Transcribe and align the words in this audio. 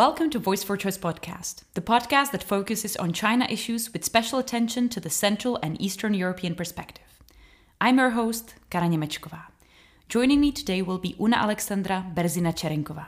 Welcome 0.00 0.30
to 0.30 0.38
Voice 0.38 0.64
for 0.64 0.78
Choice 0.78 0.96
podcast, 0.96 1.64
the 1.74 1.82
podcast 1.82 2.30
that 2.30 2.42
focuses 2.42 2.96
on 2.96 3.12
China 3.12 3.46
issues 3.50 3.92
with 3.92 4.02
special 4.02 4.38
attention 4.38 4.88
to 4.88 4.98
the 4.98 5.10
Central 5.10 5.58
and 5.62 5.78
Eastern 5.78 6.14
European 6.14 6.54
perspective. 6.54 7.04
I'm 7.82 7.98
your 7.98 8.08
host, 8.08 8.54
Kara 8.70 8.86
Němečková. 8.88 9.50
Joining 10.08 10.40
me 10.40 10.52
today 10.52 10.80
will 10.80 10.96
be 10.96 11.14
Una 11.20 11.36
Aleksandra 11.36 12.14
Bērziņa 12.14 12.54
Čerenkova. 12.54 13.04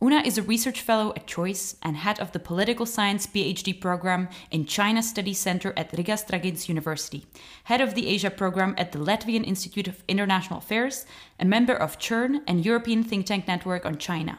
Una 0.00 0.22
is 0.24 0.38
a 0.38 0.42
research 0.42 0.80
fellow 0.80 1.12
at 1.14 1.26
Choice 1.26 1.76
and 1.82 1.98
head 1.98 2.18
of 2.18 2.32
the 2.32 2.40
Political 2.40 2.86
Science 2.86 3.26
PhD 3.26 3.78
program 3.78 4.28
in 4.50 4.64
China 4.64 5.02
Studies 5.02 5.38
Center 5.38 5.74
at 5.76 5.92
Riga 5.92 6.16
Stradins 6.16 6.70
University, 6.70 7.26
head 7.64 7.82
of 7.82 7.94
the 7.94 8.06
Asia 8.08 8.30
program 8.30 8.74
at 8.78 8.92
the 8.92 8.98
Latvian 8.98 9.44
Institute 9.44 9.88
of 9.88 10.02
International 10.08 10.60
Affairs, 10.60 11.04
a 11.38 11.44
member 11.44 11.74
of 11.74 11.98
CERN 11.98 12.40
and 12.46 12.64
European 12.64 13.04
think 13.04 13.26
tank 13.26 13.46
network 13.46 13.84
on 13.84 13.98
China. 13.98 14.38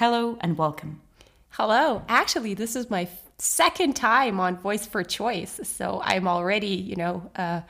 Hello 0.00 0.38
and 0.40 0.56
welcome. 0.56 1.02
Hello. 1.50 2.02
Actually, 2.08 2.54
this 2.54 2.74
is 2.74 2.88
my 2.88 3.06
second 3.36 3.94
time 3.94 4.40
on 4.40 4.56
Voice 4.56 4.86
for 4.86 5.04
Choice, 5.04 5.60
so 5.64 6.00
I'm 6.02 6.26
already, 6.26 6.68
you 6.68 6.96
know, 6.96 7.30
uh, 7.36 7.60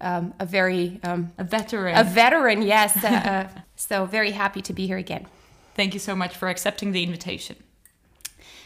um, 0.00 0.34
a 0.40 0.46
very 0.46 0.98
um, 1.04 1.30
a 1.38 1.44
veteran. 1.44 1.96
A 1.96 2.02
veteran, 2.02 2.62
yes. 2.62 3.04
uh, 3.04 3.06
uh, 3.06 3.60
so 3.76 4.04
very 4.04 4.32
happy 4.32 4.60
to 4.62 4.72
be 4.72 4.88
here 4.88 4.96
again. 4.96 5.28
Thank 5.76 5.94
you 5.94 6.00
so 6.00 6.16
much 6.16 6.36
for 6.36 6.48
accepting 6.48 6.90
the 6.90 7.04
invitation. 7.04 7.54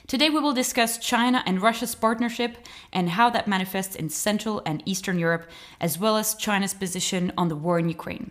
Today 0.07 0.31
we 0.31 0.41
will 0.41 0.55
discuss 0.55 0.97
China 0.97 1.43
and 1.45 1.61
Russia's 1.61 1.95
partnership 1.95 2.57
and 2.91 3.11
how 3.11 3.29
that 3.29 3.47
manifests 3.47 3.95
in 3.95 4.09
Central 4.09 4.63
and 4.65 4.83
Eastern 4.87 5.19
Europe, 5.19 5.47
as 5.79 5.99
well 5.99 6.17
as 6.17 6.35
China's 6.35 6.73
position 6.73 7.33
on 7.37 7.49
the 7.49 7.57
war 7.57 7.79
in 7.79 7.91
Ukraine. 7.91 8.31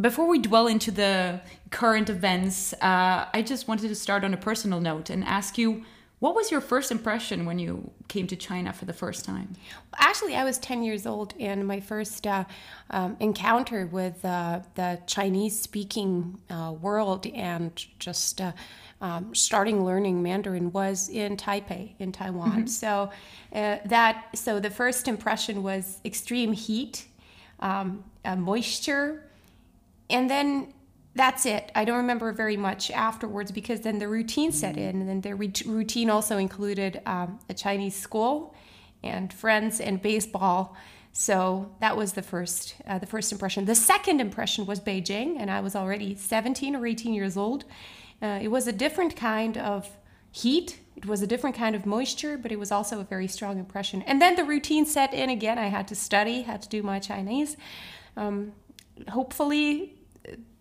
Before 0.00 0.28
we 0.28 0.38
dwell 0.38 0.66
into 0.66 0.90
the 0.90 1.40
current 1.70 2.08
events, 2.08 2.72
uh, 2.74 3.26
I 3.34 3.42
just 3.44 3.68
wanted 3.68 3.88
to 3.88 3.94
start 3.94 4.24
on 4.24 4.32
a 4.32 4.36
personal 4.36 4.80
note 4.80 5.10
and 5.10 5.24
ask 5.24 5.58
you 5.58 5.84
what 6.20 6.34
was 6.34 6.50
your 6.50 6.60
first 6.60 6.90
impression 6.90 7.46
when 7.46 7.58
you 7.58 7.90
came 8.08 8.26
to 8.26 8.36
China 8.36 8.74
for 8.74 8.84
the 8.84 8.92
first 8.92 9.24
time? 9.24 9.54
Actually, 9.96 10.36
I 10.36 10.44
was 10.44 10.58
10 10.58 10.82
years 10.82 11.06
old, 11.06 11.32
and 11.40 11.66
my 11.66 11.80
first 11.80 12.26
uh, 12.26 12.44
um, 12.90 13.16
encounter 13.20 13.86
with 13.86 14.22
uh, 14.22 14.60
the 14.74 15.00
Chinese 15.06 15.58
speaking 15.58 16.38
uh, 16.50 16.74
world 16.78 17.26
and 17.26 17.72
just 17.98 18.42
uh, 18.42 18.52
um, 19.00 19.34
starting 19.34 19.82
learning 19.82 20.22
Mandarin 20.22 20.70
was 20.72 21.08
in 21.08 21.38
Taipei, 21.38 21.94
in 21.98 22.12
Taiwan. 22.12 22.50
Mm-hmm. 22.50 22.66
So, 22.66 23.10
uh, 23.54 23.78
that, 23.86 24.26
so 24.34 24.60
the 24.60 24.70
first 24.70 25.08
impression 25.08 25.62
was 25.62 26.00
extreme 26.04 26.52
heat, 26.52 27.06
um, 27.60 28.04
moisture 28.36 29.24
and 30.10 30.28
then 30.28 30.74
that's 31.14 31.44
it. 31.44 31.72
I 31.74 31.84
don't 31.84 31.96
remember 31.96 32.32
very 32.32 32.56
much 32.56 32.90
afterwards 32.90 33.50
because 33.50 33.80
then 33.80 33.98
the 33.98 34.08
routine 34.08 34.52
set 34.52 34.76
in, 34.76 35.00
and 35.00 35.08
then 35.08 35.20
the 35.20 35.34
routine 35.34 36.08
also 36.08 36.38
included 36.38 37.00
um, 37.06 37.40
a 37.48 37.54
Chinese 37.54 37.96
school 37.96 38.54
and 39.02 39.32
friends 39.32 39.80
and 39.80 40.00
baseball. 40.00 40.76
So 41.12 41.74
that 41.80 41.96
was 41.96 42.12
the 42.12 42.22
first 42.22 42.76
uh, 42.86 42.98
the 42.98 43.06
first 43.06 43.32
impression. 43.32 43.64
The 43.64 43.74
second 43.74 44.20
impression 44.20 44.66
was 44.66 44.78
Beijing, 44.78 45.36
and 45.38 45.50
I 45.50 45.60
was 45.60 45.74
already 45.74 46.14
17 46.14 46.76
or 46.76 46.86
18 46.86 47.12
years 47.12 47.36
old. 47.36 47.64
Uh, 48.22 48.38
it 48.40 48.48
was 48.48 48.68
a 48.68 48.72
different 48.72 49.16
kind 49.16 49.56
of 49.56 49.88
heat. 50.30 50.78
It 50.96 51.06
was 51.06 51.22
a 51.22 51.26
different 51.26 51.56
kind 51.56 51.74
of 51.74 51.86
moisture, 51.86 52.38
but 52.38 52.52
it 52.52 52.58
was 52.58 52.70
also 52.70 53.00
a 53.00 53.04
very 53.04 53.26
strong 53.26 53.58
impression. 53.58 54.02
And 54.02 54.22
then 54.22 54.36
the 54.36 54.44
routine 54.44 54.86
set 54.86 55.12
in 55.12 55.30
again. 55.30 55.58
I 55.58 55.66
had 55.66 55.88
to 55.88 55.94
study, 55.94 56.42
had 56.42 56.62
to 56.62 56.68
do 56.68 56.82
my 56.82 57.00
Chinese. 57.00 57.56
Um, 58.16 58.52
hopefully, 59.08 59.99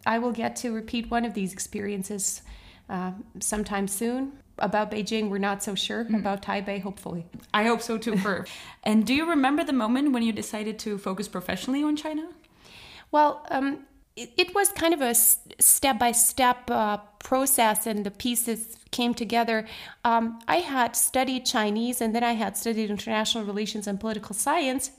I 0.09 0.17
will 0.17 0.31
get 0.31 0.55
to 0.57 0.71
repeat 0.71 1.11
one 1.11 1.23
of 1.23 1.35
these 1.35 1.53
experiences 1.53 2.41
uh, 2.89 3.11
sometime 3.39 3.87
soon. 3.87 4.33
About 4.57 4.89
Beijing, 4.91 5.29
we're 5.29 5.45
not 5.51 5.61
so 5.61 5.75
sure. 5.75 6.03
Mm. 6.05 6.19
About 6.21 6.41
Taipei, 6.41 6.81
hopefully. 6.81 7.27
I 7.53 7.63
hope 7.65 7.81
so 7.89 7.95
too. 7.99 8.17
For 8.17 8.47
and 8.83 9.05
do 9.05 9.13
you 9.13 9.29
remember 9.29 9.63
the 9.63 9.77
moment 9.83 10.11
when 10.11 10.23
you 10.23 10.33
decided 10.33 10.79
to 10.79 10.97
focus 10.97 11.27
professionally 11.27 11.83
on 11.83 11.95
China? 11.95 12.25
Well, 13.11 13.45
um, 13.51 13.85
it, 14.15 14.31
it, 14.35 14.55
was 14.55 14.69
kind 14.69 14.95
of 14.95 15.01
a 15.01 15.13
step 15.13 15.99
by 15.99 16.11
step 16.11 16.57
process, 17.19 17.85
and 17.85 18.03
the 18.03 18.11
pieces 18.11 18.77
came 18.89 19.13
together. 19.13 19.67
Um, 20.03 20.39
I 20.47 20.57
had 20.57 20.95
studied 20.95 21.45
Chinese, 21.45 22.01
and 22.01 22.15
then 22.15 22.23
I 22.23 22.33
had 22.33 22.57
studied 22.57 22.89
international 22.89 23.43
relations 23.45 23.85
and 23.87 23.99
political 23.99 24.33
science, 24.35 24.91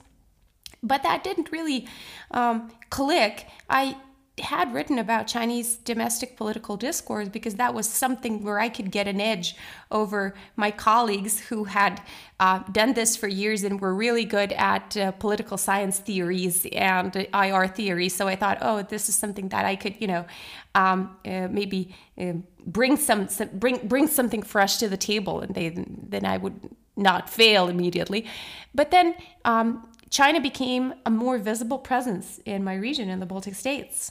but 0.82 1.02
that 1.02 1.24
didn't 1.24 1.50
really 1.50 1.88
um, 2.30 2.70
click. 2.90 3.46
I 3.68 3.96
had 4.40 4.72
written 4.72 4.98
about 4.98 5.26
Chinese 5.26 5.76
domestic 5.76 6.36
political 6.36 6.76
discourse 6.76 7.28
because 7.28 7.54
that 7.54 7.74
was 7.74 7.88
something 7.88 8.42
where 8.42 8.58
I 8.58 8.68
could 8.68 8.90
get 8.90 9.06
an 9.06 9.20
edge 9.20 9.56
over 9.90 10.34
my 10.56 10.70
colleagues 10.70 11.40
who 11.40 11.64
had 11.64 12.02
uh, 12.38 12.60
done 12.72 12.94
this 12.94 13.16
for 13.16 13.28
years 13.28 13.64
and 13.64 13.80
were 13.80 13.94
really 13.94 14.24
good 14.24 14.52
at 14.52 14.96
uh, 14.96 15.12
political 15.12 15.56
science 15.56 15.98
theories 15.98 16.66
and 16.72 17.14
IR 17.34 17.68
theory. 17.68 18.08
So 18.08 18.28
I 18.28 18.36
thought, 18.36 18.58
oh, 18.60 18.82
this 18.82 19.08
is 19.08 19.14
something 19.14 19.48
that 19.50 19.64
I 19.64 19.76
could, 19.76 20.00
you 20.00 20.06
know, 20.06 20.26
um, 20.74 21.16
uh, 21.24 21.48
maybe 21.50 21.94
uh, 22.18 22.34
bring 22.66 22.96
some, 22.96 23.28
some, 23.28 23.48
bring 23.54 23.86
bring 23.86 24.06
something 24.06 24.42
fresh 24.42 24.78
to 24.78 24.88
the 24.88 24.96
table, 24.96 25.40
and 25.40 25.54
they, 25.54 25.68
then 25.68 26.24
I 26.24 26.36
would 26.36 26.70
not 26.96 27.28
fail 27.30 27.68
immediately. 27.68 28.26
But 28.74 28.90
then. 28.90 29.14
Um, 29.44 29.86
China 30.10 30.40
became 30.40 30.92
a 31.06 31.10
more 31.10 31.38
visible 31.38 31.78
presence 31.78 32.40
in 32.44 32.64
my 32.64 32.74
region 32.74 33.08
in 33.08 33.20
the 33.20 33.26
Baltic 33.26 33.54
states. 33.54 34.10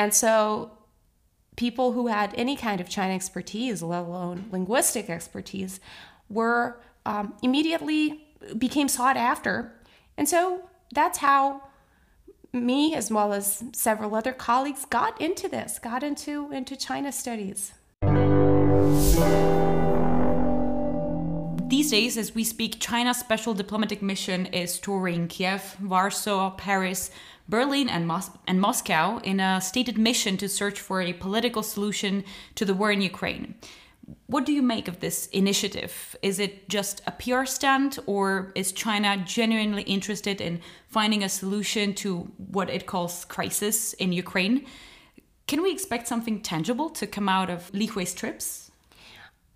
And 0.00 0.14
so 0.14 0.70
people 1.56 1.92
who 1.92 2.06
had 2.06 2.32
any 2.34 2.56
kind 2.56 2.80
of 2.80 2.88
China 2.88 3.12
expertise, 3.12 3.82
let 3.82 4.04
alone 4.04 4.46
linguistic 4.50 5.10
expertise, 5.10 5.78
were 6.30 6.80
um, 7.04 7.34
immediately 7.42 8.26
became 8.56 8.88
sought 8.88 9.18
after. 9.18 9.74
And 10.16 10.26
so 10.26 10.70
that's 10.94 11.18
how 11.18 11.64
me 12.50 12.94
as 12.94 13.10
well 13.10 13.34
as 13.34 13.62
several 13.74 14.14
other 14.14 14.32
colleagues 14.32 14.86
got 14.86 15.20
into 15.20 15.50
this, 15.50 15.78
got 15.78 16.02
into 16.02 16.50
into 16.50 16.76
China 16.76 17.12
studies. 17.12 17.74
These 21.68 21.90
days, 21.90 22.16
as 22.16 22.34
we 22.34 22.44
speak, 22.44 22.80
China's 22.80 23.18
special 23.18 23.52
diplomatic 23.52 24.00
mission 24.00 24.46
is 24.46 24.80
touring 24.80 25.28
Kiev, 25.28 25.76
Warsaw, 25.80 26.50
Paris, 26.56 27.10
Berlin 27.50 27.88
and, 27.88 28.06
Mos- 28.06 28.30
and 28.46 28.60
Moscow 28.60 29.18
in 29.18 29.40
a 29.40 29.60
stated 29.60 29.98
mission 29.98 30.36
to 30.36 30.48
search 30.48 30.80
for 30.80 31.02
a 31.02 31.12
political 31.12 31.64
solution 31.64 32.24
to 32.54 32.64
the 32.64 32.74
war 32.74 32.92
in 32.92 33.02
Ukraine. 33.02 33.56
What 34.26 34.46
do 34.46 34.52
you 34.52 34.62
make 34.62 34.86
of 34.88 35.00
this 35.00 35.26
initiative? 35.26 36.16
Is 36.22 36.38
it 36.38 36.68
just 36.68 37.02
a 37.06 37.12
PR 37.12 37.44
stunt, 37.44 37.98
or 38.06 38.52
is 38.54 38.72
China 38.72 39.16
genuinely 39.16 39.82
interested 39.82 40.40
in 40.40 40.60
finding 40.86 41.22
a 41.22 41.28
solution 41.28 41.94
to 41.94 42.30
what 42.36 42.70
it 42.70 42.86
calls 42.86 43.24
crisis 43.24 43.92
in 43.94 44.12
Ukraine? 44.12 44.66
Can 45.46 45.62
we 45.62 45.72
expect 45.72 46.06
something 46.06 46.40
tangible 46.40 46.90
to 46.90 47.06
come 47.06 47.28
out 47.28 47.50
of 47.50 47.72
Li 47.74 47.86
Hui's 47.86 48.14
trips? 48.14 48.70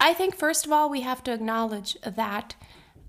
I 0.01 0.13
think, 0.13 0.37
first 0.37 0.67
of 0.67 0.73
all, 0.73 0.91
we 0.91 1.03
have 1.03 1.23
to 1.25 1.33
acknowledge 1.33 1.97
that 2.03 2.57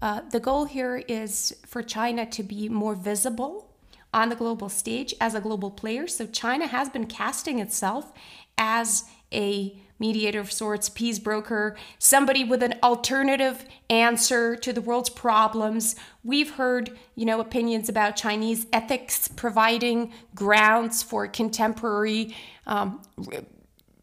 uh, 0.02 0.22
the 0.30 0.40
goal 0.40 0.66
here 0.66 0.98
is 1.08 1.56
for 1.66 1.82
China 1.82 2.26
to 2.28 2.44
be 2.44 2.70
more 2.70 2.96
visible 2.96 3.75
on 4.16 4.30
the 4.30 4.36
global 4.36 4.70
stage 4.70 5.14
as 5.20 5.36
a 5.36 5.42
global 5.42 5.70
player. 5.70 6.08
So 6.08 6.26
China 6.26 6.68
has 6.68 6.90
been 6.90 7.06
casting 7.06 7.60
itself 7.60 8.14
as 8.58 9.04
a 9.34 9.78
mediator 10.00 10.40
of 10.40 10.52
sorts, 10.52 10.88
peace 10.90 11.20
broker, 11.20 11.76
somebody 12.00 12.44
with 12.44 12.64
an 12.64 12.76
alternative 12.82 13.66
answer 13.90 14.56
to 14.56 14.72
the 14.72 14.82
world's 14.82 15.10
problems. 15.10 15.96
We've 16.24 16.52
heard, 16.52 16.98
you 17.16 17.26
know, 17.26 17.42
opinions 17.42 17.90
about 17.90 18.16
Chinese 18.16 18.68
ethics 18.72 19.28
providing 19.28 20.14
grounds 20.34 21.04
for 21.04 21.28
contemporary 21.28 22.36
um, 22.66 23.02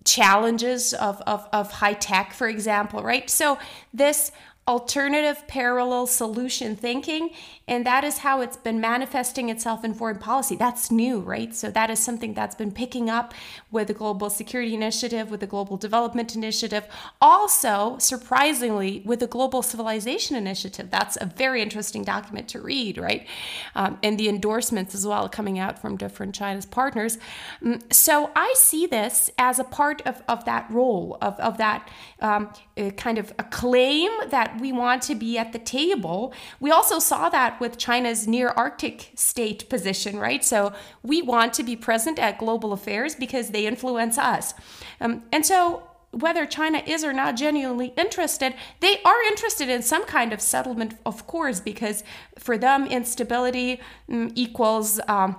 challenges 0.05 0.93
of, 0.93 1.23
of, 1.23 1.49
of 1.53 1.73
high 1.73 1.95
tech, 1.95 2.35
for 2.35 2.49
example, 2.49 3.03
right? 3.03 3.29
So 3.31 3.59
this 3.95 4.31
alternative 4.69 5.43
parallel 5.49 6.07
solution 6.07 6.77
thinking 6.77 7.31
and 7.67 7.85
that 7.85 8.05
is 8.05 8.19
how 8.19 8.41
it's 8.41 8.57
been 8.57 8.81
manifesting 8.81 9.49
itself 9.49 9.85
in 9.85 9.93
foreign 9.93 10.19
policy. 10.19 10.55
That's 10.55 10.91
new 10.91 11.19
right? 11.19 11.53
So 11.53 11.69
that 11.73 11.91
is 11.91 11.99
something 11.99 12.35
that's 12.35 12.55
been 12.55 12.71
picking 12.71 13.11
up 13.11 13.35
with 13.73 13.89
the 13.89 13.95
global 13.95 14.31
security 14.31 14.75
initiative 14.75 15.33
with 15.33 15.41
the 15.41 15.49
global 15.49 15.77
development 15.77 16.37
initiative 16.37 16.87
also 17.21 17.97
surprisingly 17.99 19.03
with 19.05 19.19
the 19.19 19.27
global 19.27 19.63
civilization 19.63 20.37
initiative. 20.37 20.91
That's 20.91 21.19
a 21.21 21.27
very 21.27 21.61
interesting 21.61 22.05
document 22.05 22.49
to 22.51 22.61
read 22.61 22.99
right? 22.99 23.27
Um, 23.75 23.99
and 24.03 24.17
the 24.17 24.29
endorsements 24.29 24.95
as 24.95 25.05
well 25.05 25.29
coming 25.29 25.59
out 25.59 25.81
from 25.81 25.97
different 25.97 26.37
china's 26.37 26.67
partners. 26.67 27.19
Mm, 27.63 27.93
so 27.93 28.31
i 28.37 28.53
see 28.57 28.87
this 28.87 29.31
as 29.39 29.59
a 29.59 29.65
part 29.65 30.03
of, 30.03 30.23
of 30.29 30.45
that 30.45 30.71
role 30.71 31.19
of, 31.21 31.39
of 31.41 31.59
that 31.59 31.89
um, 32.21 32.53
uh, 32.77 32.91
kind 32.91 33.19
of 33.19 33.33
a 33.39 33.45
claim 33.45 34.11
that 34.29 34.52
we 34.61 34.73
want 34.73 35.03
to 35.03 35.15
be 35.15 35.39
at 35.39 35.53
the 35.53 35.59
table. 35.59 36.33
We 36.61 36.71
also 36.71 36.99
saw 36.99 37.29
that 37.29 37.61
with 37.61 37.79
China's 37.79 38.27
near 38.27 38.49
Arctic 38.49 39.11
state 39.15 39.69
position, 39.69 40.19
right? 40.19 40.45
So 40.45 40.73
we 41.03 41.23
want 41.23 41.55
to 41.55 41.63
be 41.63 41.77
present 41.77 42.19
at 42.19 42.39
global 42.39 42.73
affairs 42.73 43.15
because 43.15 43.51
they 43.51 43.67
influence 43.67 44.19
us. 44.19 44.55
Um, 45.01 45.25
and 45.33 45.45
so 45.45 45.89
whether 46.13 46.45
China 46.45 46.83
is 46.87 47.05
or 47.05 47.13
not 47.13 47.37
genuinely 47.37 47.95
interested, 47.97 48.55
they 48.81 49.01
are 49.03 49.23
interested 49.23 49.69
in 49.69 49.83
some 49.83 50.05
kind 50.05 50.33
of 50.33 50.41
settlement, 50.41 50.95
of 51.07 51.27
course, 51.27 51.59
because 51.59 52.05
for 52.39 52.59
them, 52.59 52.87
instability 52.87 53.81
um, 54.11 54.31
equals. 54.35 55.01
Um, 55.09 55.37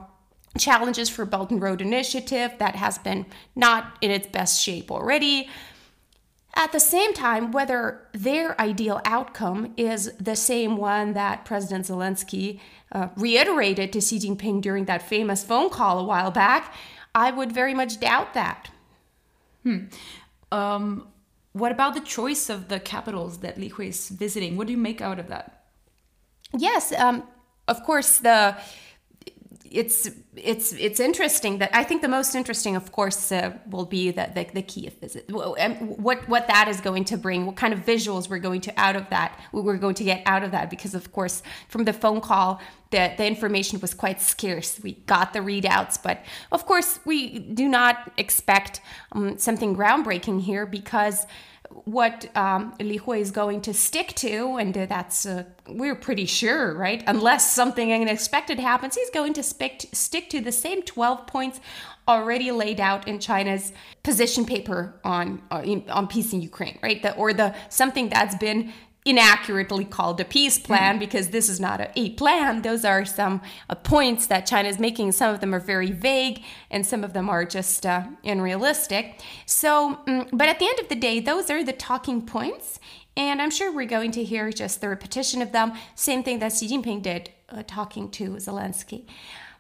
challenges 0.57 1.10
for 1.10 1.25
Belt 1.25 1.50
and 1.50 1.60
Road 1.60 1.81
Initiative 1.81 2.54
that 2.60 2.75
has 2.75 3.00
been 3.00 3.25
not 3.56 3.98
in 4.01 4.12
its 4.12 4.27
best 4.27 4.62
shape 4.62 4.92
already. 4.92 5.50
At 6.55 6.71
the 6.71 6.79
same 6.79 7.13
time, 7.13 7.51
whether 7.51 8.07
their 8.13 8.59
ideal 8.61 9.01
outcome 9.05 9.73
is 9.75 10.11
the 10.19 10.35
same 10.35 10.77
one 10.77 11.13
that 11.13 11.45
President 11.45 11.85
Zelensky 11.85 12.59
uh, 12.91 13.07
reiterated 13.15 13.91
to 13.94 14.01
Xi 14.01 14.19
Jinping 14.19 14.61
during 14.61 14.85
that 14.85 15.01
famous 15.01 15.44
phone 15.44 15.71
call 15.71 15.97
a 15.97 16.03
while 16.03 16.29
back, 16.29 16.73
I 17.15 17.31
would 17.31 17.51
very 17.51 17.73
much 17.73 18.00
doubt 18.00 18.35
that. 18.35 18.69
Hmm. 19.63 19.85
Um, 20.51 21.07
what 21.53 21.71
about 21.71 21.95
the 21.95 22.01
choice 22.01 22.50
of 22.50 22.67
the 22.67 22.79
capitals 22.79 23.39
that 23.39 23.57
Li 23.57 23.69
Hui 23.69 23.88
is 23.88 24.09
visiting? 24.09 24.55
What 24.55 24.67
do 24.67 24.73
you 24.73 24.79
make 24.79 25.01
out 25.01 25.19
of 25.19 25.29
that? 25.29 25.65
Yes, 26.55 26.94
um, 26.94 27.23
of 27.67 27.83
course, 27.83 28.19
the 28.19 28.55
it's 29.74 30.08
it's 30.36 30.72
it's 30.74 31.00
interesting 31.00 31.58
that 31.58 31.75
I 31.75 31.84
think 31.84 32.04
the 32.04 32.08
most 32.08 32.36
interesting, 32.36 32.75
of 32.75 32.92
course, 32.92 33.31
uh, 33.31 33.58
will 33.70 33.86
be 33.86 34.12
that 34.12 34.36
the, 34.36 34.46
the 34.54 34.62
Kiev 34.62 34.94
visit. 35.02 35.25
What 35.30 36.30
what 36.30 36.48
that 36.48 36.68
is 36.68 36.80
going 36.80 37.06
to 37.06 37.18
bring, 37.18 37.48
what 37.48 37.56
kind 37.56 37.74
of 37.74 37.80
visuals 37.80 38.30
we're 38.30 38.38
going 38.38 38.62
to 38.62 38.74
out 38.78 38.96
of 38.96 39.10
that, 39.10 39.40
we're 39.52 39.78
going 39.78 39.96
to 39.96 40.04
get 40.04 40.22
out 40.28 40.44
of 40.44 40.52
that, 40.52 40.70
because 40.70 40.94
of 40.94 41.12
course, 41.12 41.42
from 41.70 41.86
the 41.86 41.94
phone 41.94 42.22
call, 42.22 42.62
the 42.92 43.14
the 43.18 43.25
information 43.25 43.80
was 43.80 43.96
quite 43.96 44.22
scarce. 44.22 44.80
We 44.80 44.94
got 45.08 45.34
the 45.34 45.40
readouts, 45.40 46.02
but 46.02 46.24
of 46.52 46.68
course, 46.68 47.00
we 47.04 47.40
do 47.40 47.68
not 47.68 48.12
expect 48.18 48.80
um, 49.12 49.40
something 49.40 49.75
groundbreaking 49.75 50.42
here 50.42 50.68
because 50.68 51.25
what 51.86 52.36
um, 52.36 52.74
Li 52.80 52.98
Hui 52.98 53.20
is 53.20 53.31
going 53.31 53.62
to 53.62 53.74
stick 53.74 54.14
to, 54.16 54.58
and 54.58 54.74
that's 54.74 55.25
uh, 55.25 55.44
we're 55.68 55.96
pretty 55.96 56.25
sure, 56.25 56.75
right? 56.75 57.04
Unless 57.08 57.54
something 57.54 57.92
unexpected 57.92 58.60
happens, 58.60 58.96
he's 58.96 59.10
going 59.10 59.34
to 59.34 59.44
stick 59.44 59.86
stick 59.92 60.30
to 60.30 60.42
the 60.42 60.52
same 60.52 60.84
12 60.84 61.28
points 61.28 61.60
already 62.08 62.52
laid 62.52 62.80
out 62.80 63.08
in 63.08 63.20
China's 63.20 63.72
position 64.04 64.46
paper 64.46 65.00
on 65.04 65.42
uh, 65.52 65.64
on 65.90 66.08
peace 66.08 66.34
in 66.34 66.42
Ukraine, 66.42 66.80
right? 66.81 67.02
The, 67.02 67.16
or 67.16 67.34
the 67.34 67.56
something 67.70 68.10
that's 68.10 68.36
been 68.36 68.74
inaccurately 69.05 69.85
called 69.85 70.19
a 70.19 70.25
peace 70.25 70.57
plan 70.57 70.95
mm. 70.95 71.00
because 71.00 71.29
this 71.29 71.50
is 71.50 71.59
not 71.59 71.81
a, 71.81 71.91
a 72.00 72.11
plan. 72.11 72.61
Those 72.61 72.85
are 72.85 73.05
some 73.05 73.41
uh, 73.69 73.75
points 73.75 74.27
that 74.27 74.45
China 74.45 74.69
is 74.69 74.79
making. 74.79 75.11
Some 75.11 75.33
of 75.33 75.41
them 75.41 75.53
are 75.53 75.59
very 75.59 75.91
vague 75.91 76.41
and 76.71 76.85
some 76.85 77.03
of 77.03 77.13
them 77.13 77.29
are 77.29 77.45
just 77.45 77.85
uh, 77.85 78.03
unrealistic. 78.23 79.21
So, 79.45 80.00
um, 80.07 80.27
but 80.31 80.47
at 80.47 80.59
the 80.59 80.65
end 80.65 80.79
of 80.79 80.89
the 80.89 80.95
day, 80.95 81.19
those 81.19 81.50
are 81.50 81.63
the 81.63 81.73
talking 81.73 82.25
points. 82.25 82.79
And 83.15 83.41
I'm 83.41 83.51
sure 83.51 83.71
we're 83.71 83.85
going 83.85 84.11
to 84.11 84.23
hear 84.23 84.51
just 84.51 84.81
the 84.81 84.89
repetition 84.89 85.41
of 85.41 85.51
them. 85.51 85.73
Same 85.94 86.23
thing 86.23 86.39
that 86.39 86.53
Xi 86.53 86.67
Jinping 86.67 87.03
did 87.03 87.29
uh, 87.50 87.63
talking 87.67 88.09
to 88.11 88.31
Zelensky. 88.38 89.05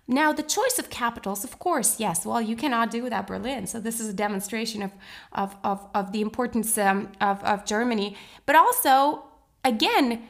Now, 0.07 0.33
the 0.33 0.43
choice 0.43 0.79
of 0.79 0.89
capitals, 0.89 1.45
of 1.45 1.59
course, 1.59 1.97
yes, 1.97 2.25
well, 2.25 2.41
you 2.41 2.57
cannot 2.57 2.91
do 2.91 3.03
without 3.03 3.25
Berlin. 3.25 3.67
So, 3.67 3.79
this 3.79 4.01
is 4.01 4.09
a 4.09 4.13
demonstration 4.13 4.81
of, 4.81 4.91
of, 5.31 5.55
of, 5.63 5.87
of 5.93 6.11
the 6.11 6.19
importance 6.19 6.77
um, 6.77 7.09
of, 7.21 7.41
of 7.43 7.63
Germany. 7.65 8.17
But 8.45 8.57
also, 8.57 9.23
again, 9.63 10.23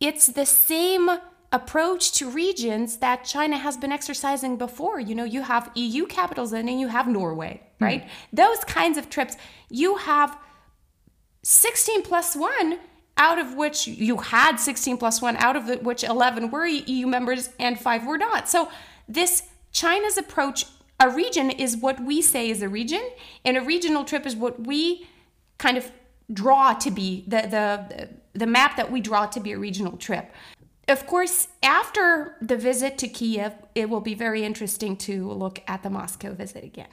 it's 0.00 0.26
the 0.26 0.46
same 0.46 1.10
approach 1.52 2.12
to 2.12 2.30
regions 2.30 2.98
that 2.98 3.24
China 3.24 3.58
has 3.58 3.76
been 3.76 3.92
exercising 3.92 4.56
before. 4.56 5.00
You 5.00 5.14
know, 5.14 5.24
you 5.24 5.42
have 5.42 5.70
EU 5.74 6.06
capitals 6.06 6.52
and 6.52 6.68
then 6.68 6.78
you 6.78 6.88
have 6.88 7.08
Norway, 7.08 7.60
hmm. 7.78 7.84
right? 7.84 8.04
Mm. 8.04 8.10
Those 8.32 8.58
kinds 8.64 8.96
of 8.98 9.10
trips, 9.10 9.36
you 9.68 9.96
have 9.96 10.38
16 11.42 12.02
plus 12.02 12.36
one, 12.36 12.78
out 13.16 13.38
of 13.38 13.54
which 13.54 13.86
you 13.86 14.18
had 14.18 14.56
16 14.56 14.96
plus 14.96 15.20
one, 15.20 15.36
out 15.38 15.56
of 15.56 15.82
which 15.82 16.04
11 16.04 16.50
were 16.50 16.66
EU 16.66 17.06
members 17.06 17.50
and 17.58 17.78
five 17.78 18.06
were 18.06 18.18
not. 18.18 18.48
So, 18.48 18.70
this 19.08 19.42
China's 19.72 20.16
approach, 20.16 20.66
a 20.98 21.10
region 21.10 21.50
is 21.50 21.76
what 21.76 22.00
we 22.00 22.22
say 22.22 22.48
is 22.48 22.62
a 22.62 22.68
region, 22.68 23.02
and 23.44 23.56
a 23.56 23.60
regional 23.60 24.04
trip 24.04 24.26
is 24.26 24.36
what 24.36 24.64
we 24.66 25.08
kind 25.58 25.76
of 25.76 25.90
draw 26.32 26.74
to 26.74 26.90
be 26.90 27.24
the, 27.26 27.42
the 27.42 28.08
the 28.32 28.46
map 28.46 28.76
that 28.76 28.90
we 28.90 29.00
draw 29.00 29.26
to 29.26 29.40
be 29.40 29.52
a 29.52 29.58
regional 29.58 29.96
trip. 29.96 30.32
Of 30.88 31.06
course, 31.06 31.48
after 31.62 32.36
the 32.40 32.56
visit 32.56 32.98
to 32.98 33.08
Kiev, 33.08 33.52
it 33.74 33.88
will 33.88 34.00
be 34.00 34.14
very 34.14 34.42
interesting 34.42 34.96
to 34.98 35.30
look 35.30 35.62
at 35.68 35.82
the 35.82 35.90
Moscow 35.90 36.34
visit 36.34 36.64
again. 36.64 36.88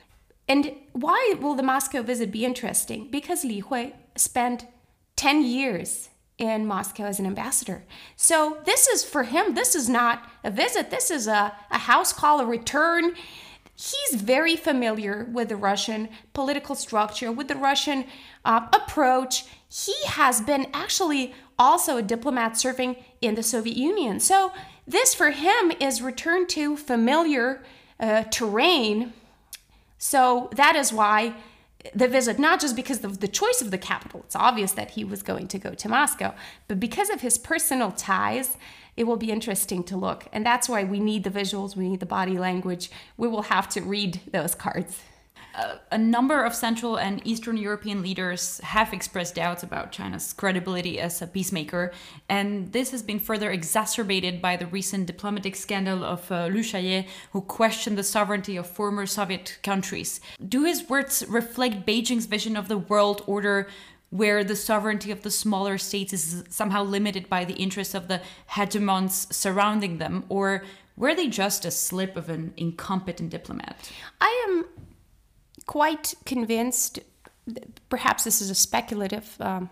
And 0.48 0.74
why 0.94 1.36
will 1.40 1.56
the 1.56 1.64
Moscow 1.64 2.04
visit 2.04 2.32
be 2.32 2.46
interesting? 2.46 3.10
Because 3.10 3.44
Li 3.44 3.60
Hui 3.60 3.92
spent 4.16 4.66
10 5.16 5.44
years 5.44 6.10
in 6.38 6.66
Moscow 6.66 7.06
as 7.06 7.20
an 7.20 7.26
ambassador. 7.26 7.84
So 8.16 8.60
this 8.66 8.88
is 8.88 9.04
for 9.04 9.24
him, 9.24 9.56
this 9.56 9.76
is 9.76 9.90
not 9.90 10.30
a 10.44 10.52
visit, 10.52 10.92
this 10.92 11.10
is 11.10 11.28
a, 11.28 11.54
a 11.72 11.78
house 11.80 12.14
call, 12.14 12.40
a 12.40 12.46
return. 12.46 13.14
He's 13.74 14.22
very 14.22 14.56
familiar 14.56 15.28
with 15.32 15.50
the 15.50 15.56
Russian 15.56 16.10
political 16.34 16.76
structure, 16.76 17.32
with 17.32 17.48
the 17.48 17.56
Russian 17.56 18.06
uh, 18.48 18.68
approach 18.74 19.44
he 19.70 19.94
has 20.06 20.42
been 20.42 20.68
actually 20.74 21.34
also 21.60 21.98
a 21.98 22.02
diplomat 22.02 22.58
serving 22.58 22.96
in 23.22 23.36
the 23.36 23.44
Soviet 23.44 23.78
Union. 23.78 24.20
So, 24.20 24.54
this 24.88 25.14
for 25.14 25.32
him 25.32 25.74
is 25.82 26.02
return 26.02 26.48
to 26.48 26.78
familiar 26.78 27.62
uh, 28.00 28.24
terrain. 28.24 29.12
So, 29.98 30.50
that 30.56 30.76
is 30.78 30.94
why 30.94 31.36
the 31.94 32.08
visit, 32.08 32.40
not 32.40 32.62
just 32.62 32.76
because 32.76 33.04
of 33.04 33.20
the 33.20 33.28
choice 33.28 33.62
of 33.62 33.72
the 33.72 33.78
capital, 33.78 34.22
it's 34.26 34.36
obvious 34.36 34.72
that 34.74 34.92
he 34.92 35.04
was 35.04 35.22
going 35.22 35.48
to 35.50 35.60
go 35.60 35.74
to 35.74 35.90
Moscow, 35.90 36.34
but 36.68 36.80
because 36.80 37.10
of 37.10 37.22
his 37.22 37.38
personal 37.38 37.92
ties, 37.92 38.58
it 38.96 39.06
will 39.06 39.18
be 39.18 39.32
interesting 39.32 39.84
to 39.84 39.98
look. 39.98 40.26
And 40.32 40.46
that's 40.46 40.68
why 40.68 40.84
we 40.84 41.00
need 41.00 41.24
the 41.24 41.30
visuals, 41.30 41.76
we 41.76 41.90
need 41.90 42.00
the 42.00 42.06
body 42.06 42.38
language. 42.38 42.90
We 43.16 43.28
will 43.28 43.44
have 43.44 43.70
to 43.70 43.82
read 43.82 44.22
those 44.32 44.56
cards 44.56 45.02
a 45.92 45.98
number 45.98 46.44
of 46.44 46.54
Central 46.54 46.98
and 46.98 47.22
Eastern 47.26 47.58
European 47.58 48.02
leaders 48.02 48.60
have 48.60 48.94
expressed 48.94 49.36
doubts 49.36 49.64
about 49.64 49.92
China's 49.92 50.34
credibility 50.34 51.00
as 51.00 51.22
a 51.22 51.28
peacemaker, 51.28 51.92
and 52.30 52.72
this 52.74 52.92
has 52.92 53.02
been 53.02 53.20
further 53.20 53.50
exacerbated 53.52 54.42
by 54.42 54.56
the 54.56 54.68
recent 54.68 55.08
diplomatic 55.08 55.56
scandal 55.56 56.04
of 56.04 56.32
uh, 56.32 56.48
Lu 56.48 56.62
Shaye, 56.62 57.08
who 57.32 57.42
questioned 57.42 57.98
the 57.98 58.04
sovereignty 58.04 58.56
of 58.56 58.68
former 58.68 59.06
Soviet 59.06 59.58
countries. 59.64 60.22
Do 60.48 60.64
his 60.66 60.88
words 60.88 61.24
reflect 61.28 61.86
Beijing's 61.86 62.28
vision 62.28 62.56
of 62.56 62.68
the 62.68 62.78
world 62.78 63.24
order? 63.26 63.68
Where 64.10 64.42
the 64.46 64.56
sovereignty 64.56 65.12
of 65.12 65.24
the 65.24 65.32
smaller 65.32 65.78
states 65.78 66.14
is 66.14 66.46
somehow 66.48 66.84
limited 66.84 67.28
by 67.28 67.44
the 67.44 67.56
interests 67.56 67.94
of 67.94 68.08
the 68.08 68.22
hegemons 68.52 69.34
surrounding 69.34 69.98
them, 69.98 70.24
or 70.30 70.64
were 70.96 71.14
they 71.14 71.28
just 71.28 71.66
a 71.66 71.72
slip 71.72 72.16
of 72.16 72.30
an 72.30 72.54
incompetent 72.56 73.32
diplomat? 73.32 73.92
I 74.22 74.46
am 74.48 74.66
quite 75.68 76.16
convinced, 76.26 77.00
perhaps 77.90 78.24
this 78.24 78.42
is 78.42 78.50
a 78.50 78.56
speculative 78.56 79.36
um, 79.40 79.70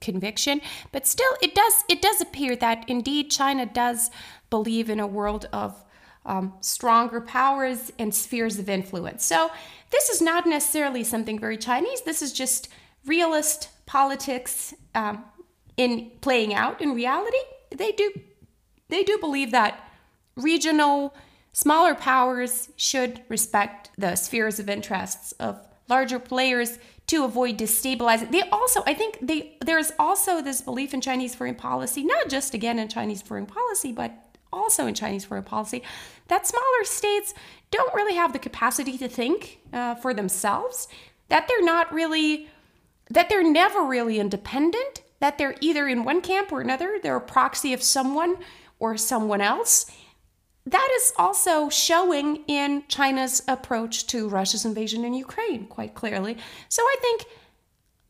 conviction, 0.00 0.60
but 0.92 1.06
still, 1.06 1.32
it 1.42 1.54
does 1.54 1.74
it 1.88 2.00
does 2.00 2.20
appear 2.20 2.54
that 2.56 2.84
indeed 2.88 3.30
China 3.30 3.66
does 3.66 4.10
believe 4.50 4.88
in 4.88 5.00
a 5.00 5.06
world 5.06 5.48
of 5.52 5.84
um, 6.24 6.52
stronger 6.60 7.20
powers 7.20 7.90
and 7.98 8.14
spheres 8.14 8.58
of 8.58 8.68
influence. 8.68 9.24
So 9.24 9.50
this 9.90 10.08
is 10.10 10.20
not 10.20 10.46
necessarily 10.46 11.02
something 11.02 11.38
very 11.38 11.56
Chinese. 11.56 12.02
This 12.02 12.22
is 12.22 12.32
just 12.32 12.68
realist 13.06 13.70
politics 13.86 14.74
um, 14.94 15.24
in 15.76 16.10
playing 16.20 16.54
out 16.54 16.80
in 16.80 16.94
reality. 16.94 17.38
They 17.74 17.92
do 17.92 18.12
they 18.88 19.02
do 19.02 19.18
believe 19.18 19.50
that 19.50 19.88
regional 20.36 21.14
Smaller 21.52 21.94
powers 21.94 22.70
should 22.76 23.22
respect 23.28 23.90
the 23.98 24.14
spheres 24.14 24.58
of 24.58 24.68
interests 24.68 25.32
of 25.32 25.58
larger 25.88 26.18
players 26.18 26.78
to 27.08 27.24
avoid 27.24 27.58
destabilizing. 27.58 28.30
They 28.30 28.42
also, 28.50 28.82
I 28.86 28.94
think, 28.94 29.18
they 29.22 29.56
there's 29.64 29.92
also 29.98 30.42
this 30.42 30.60
belief 30.60 30.92
in 30.92 31.00
Chinese 31.00 31.34
foreign 31.34 31.54
policy, 31.54 32.04
not 32.04 32.28
just 32.28 32.54
again 32.54 32.78
in 32.78 32.88
Chinese 32.88 33.22
foreign 33.22 33.46
policy, 33.46 33.92
but 33.92 34.12
also 34.52 34.86
in 34.86 34.94
Chinese 34.94 35.24
foreign 35.24 35.44
policy, 35.44 35.82
that 36.28 36.46
smaller 36.46 36.84
states 36.84 37.34
don't 37.70 37.94
really 37.94 38.14
have 38.14 38.32
the 38.32 38.38
capacity 38.38 38.96
to 38.98 39.08
think 39.08 39.60
uh, 39.72 39.94
for 39.96 40.14
themselves. 40.14 40.88
That 41.28 41.48
they're 41.48 41.64
not 41.64 41.92
really, 41.92 42.48
that 43.10 43.28
they're 43.28 43.50
never 43.50 43.82
really 43.82 44.18
independent. 44.18 45.02
That 45.20 45.36
they're 45.36 45.56
either 45.60 45.88
in 45.88 46.04
one 46.04 46.20
camp 46.20 46.52
or 46.52 46.60
another. 46.60 46.98
They're 47.02 47.16
a 47.16 47.20
proxy 47.20 47.72
of 47.72 47.82
someone 47.82 48.36
or 48.78 48.96
someone 48.96 49.40
else 49.40 49.90
that 50.70 50.88
is 50.96 51.12
also 51.16 51.68
showing 51.68 52.44
in 52.46 52.84
China's 52.88 53.42
approach 53.48 54.06
to 54.08 54.28
Russia's 54.28 54.64
invasion 54.64 55.04
in 55.04 55.14
Ukraine 55.14 55.66
quite 55.66 55.94
clearly. 55.94 56.36
So 56.68 56.82
I 56.82 56.96
think 57.00 57.24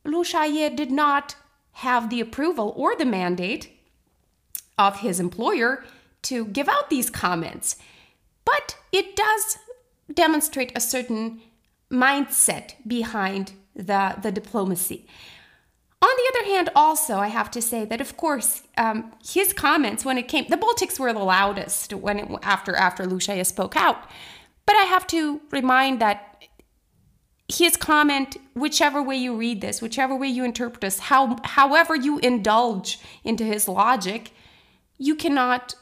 Lu 0.04 0.24
Shaye 0.24 0.74
did 0.74 0.90
not 0.90 1.36
have 1.72 2.10
the 2.10 2.20
approval 2.20 2.72
or 2.76 2.96
the 2.96 3.04
mandate 3.04 3.70
of 4.76 5.00
his 5.00 5.20
employer 5.20 5.84
to 6.22 6.46
give 6.46 6.68
out 6.68 6.90
these 6.90 7.10
comments. 7.10 7.76
But 8.44 8.76
it 8.92 9.14
does 9.14 9.58
demonstrate 10.12 10.72
a 10.74 10.80
certain 10.80 11.40
mindset 11.90 12.74
behind 12.86 13.52
the, 13.74 14.16
the 14.20 14.32
diplomacy. 14.32 15.06
On 16.00 16.08
the 16.16 16.38
other 16.38 16.54
hand, 16.54 16.70
also, 16.76 17.16
I 17.16 17.28
have 17.28 17.50
to 17.50 17.60
say 17.60 17.84
that, 17.84 18.00
of 18.00 18.16
course, 18.16 18.62
um, 18.76 19.12
his 19.26 19.52
comments 19.52 20.04
when 20.04 20.16
it 20.16 20.28
came, 20.28 20.46
the 20.48 20.56
Baltics 20.56 20.98
were 20.98 21.12
the 21.12 21.18
loudest 21.18 21.92
when 21.92 22.20
it, 22.20 22.28
after 22.42 22.76
after 22.76 23.04
Shaye 23.04 23.44
spoke 23.44 23.74
out. 23.74 24.08
But 24.64 24.76
I 24.76 24.82
have 24.82 25.06
to 25.08 25.40
remind 25.50 26.00
that 26.00 26.44
his 27.48 27.76
comment, 27.76 28.36
whichever 28.54 29.02
way 29.02 29.16
you 29.16 29.36
read 29.36 29.60
this, 29.60 29.82
whichever 29.82 30.14
way 30.14 30.28
you 30.28 30.44
interpret 30.44 30.82
this, 30.82 30.98
how, 30.98 31.38
however 31.42 31.96
you 31.96 32.18
indulge 32.18 33.00
into 33.24 33.42
his 33.42 33.66
logic, 33.66 34.32
you 34.98 35.16
cannot 35.16 35.74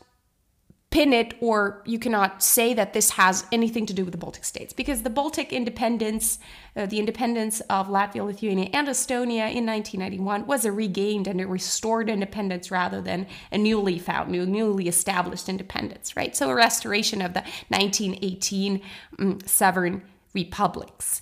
pin 0.97 1.13
it 1.13 1.35
or 1.43 1.83
you 1.85 1.99
cannot 1.99 2.43
say 2.43 2.73
that 2.73 2.95
this 2.95 3.11
has 3.11 3.45
anything 3.53 3.85
to 3.85 3.93
do 3.93 4.03
with 4.03 4.13
the 4.13 4.19
Baltic 4.19 4.47
states 4.47 4.73
because 4.73 5.03
the 5.03 5.11
Baltic 5.11 5.53
independence, 5.53 6.39
uh, 6.75 6.87
the 6.87 6.99
independence 6.99 7.61
of 7.69 7.89
Latvia, 7.89 8.25
Lithuania, 8.25 8.71
and 8.73 8.89
Estonia 8.89 9.53
in 9.55 9.67
1991 9.67 10.47
was 10.47 10.65
a 10.65 10.73
regained 10.73 11.27
and 11.27 11.39
a 11.39 11.47
restored 11.47 12.09
independence 12.09 12.71
rather 12.71 13.03
than 13.03 13.27
a 13.53 13.59
newly 13.59 13.99
found, 13.99 14.31
new, 14.31 14.47
newly 14.47 14.89
established 14.89 15.51
independence, 15.51 16.17
right? 16.17 16.35
So 16.35 16.49
a 16.49 16.55
restoration 16.55 17.21
of 17.21 17.35
the 17.35 17.43
1918 17.69 18.81
um, 19.19 19.39
sovereign 19.45 20.01
republics. 20.33 21.21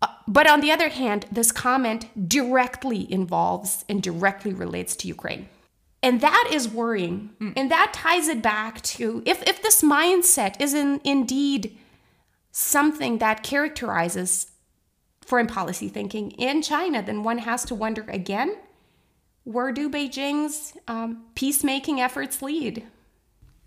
Uh, 0.00 0.06
but 0.28 0.46
on 0.46 0.60
the 0.60 0.70
other 0.70 0.88
hand, 0.88 1.26
this 1.32 1.50
comment 1.50 2.28
directly 2.28 3.12
involves 3.12 3.84
and 3.88 4.00
directly 4.00 4.52
relates 4.52 4.94
to 4.94 5.08
Ukraine. 5.08 5.48
And 6.08 6.22
that 6.22 6.48
is 6.50 6.70
worrying. 6.70 7.28
Mm. 7.38 7.52
And 7.54 7.70
that 7.70 7.92
ties 7.92 8.28
it 8.28 8.40
back 8.40 8.80
to 8.80 9.22
if, 9.26 9.42
if 9.46 9.62
this 9.62 9.82
mindset 9.82 10.58
is 10.58 10.72
in, 10.72 11.02
indeed 11.04 11.76
something 12.50 13.18
that 13.18 13.42
characterizes 13.42 14.50
foreign 15.20 15.46
policy 15.46 15.90
thinking 15.90 16.30
in 16.30 16.62
China, 16.62 17.02
then 17.02 17.24
one 17.24 17.36
has 17.36 17.62
to 17.66 17.74
wonder 17.74 18.06
again 18.08 18.56
where 19.44 19.70
do 19.70 19.90
Beijing's 19.90 20.72
um, 20.88 21.24
peacemaking 21.34 22.00
efforts 22.00 22.40
lead? 22.40 22.86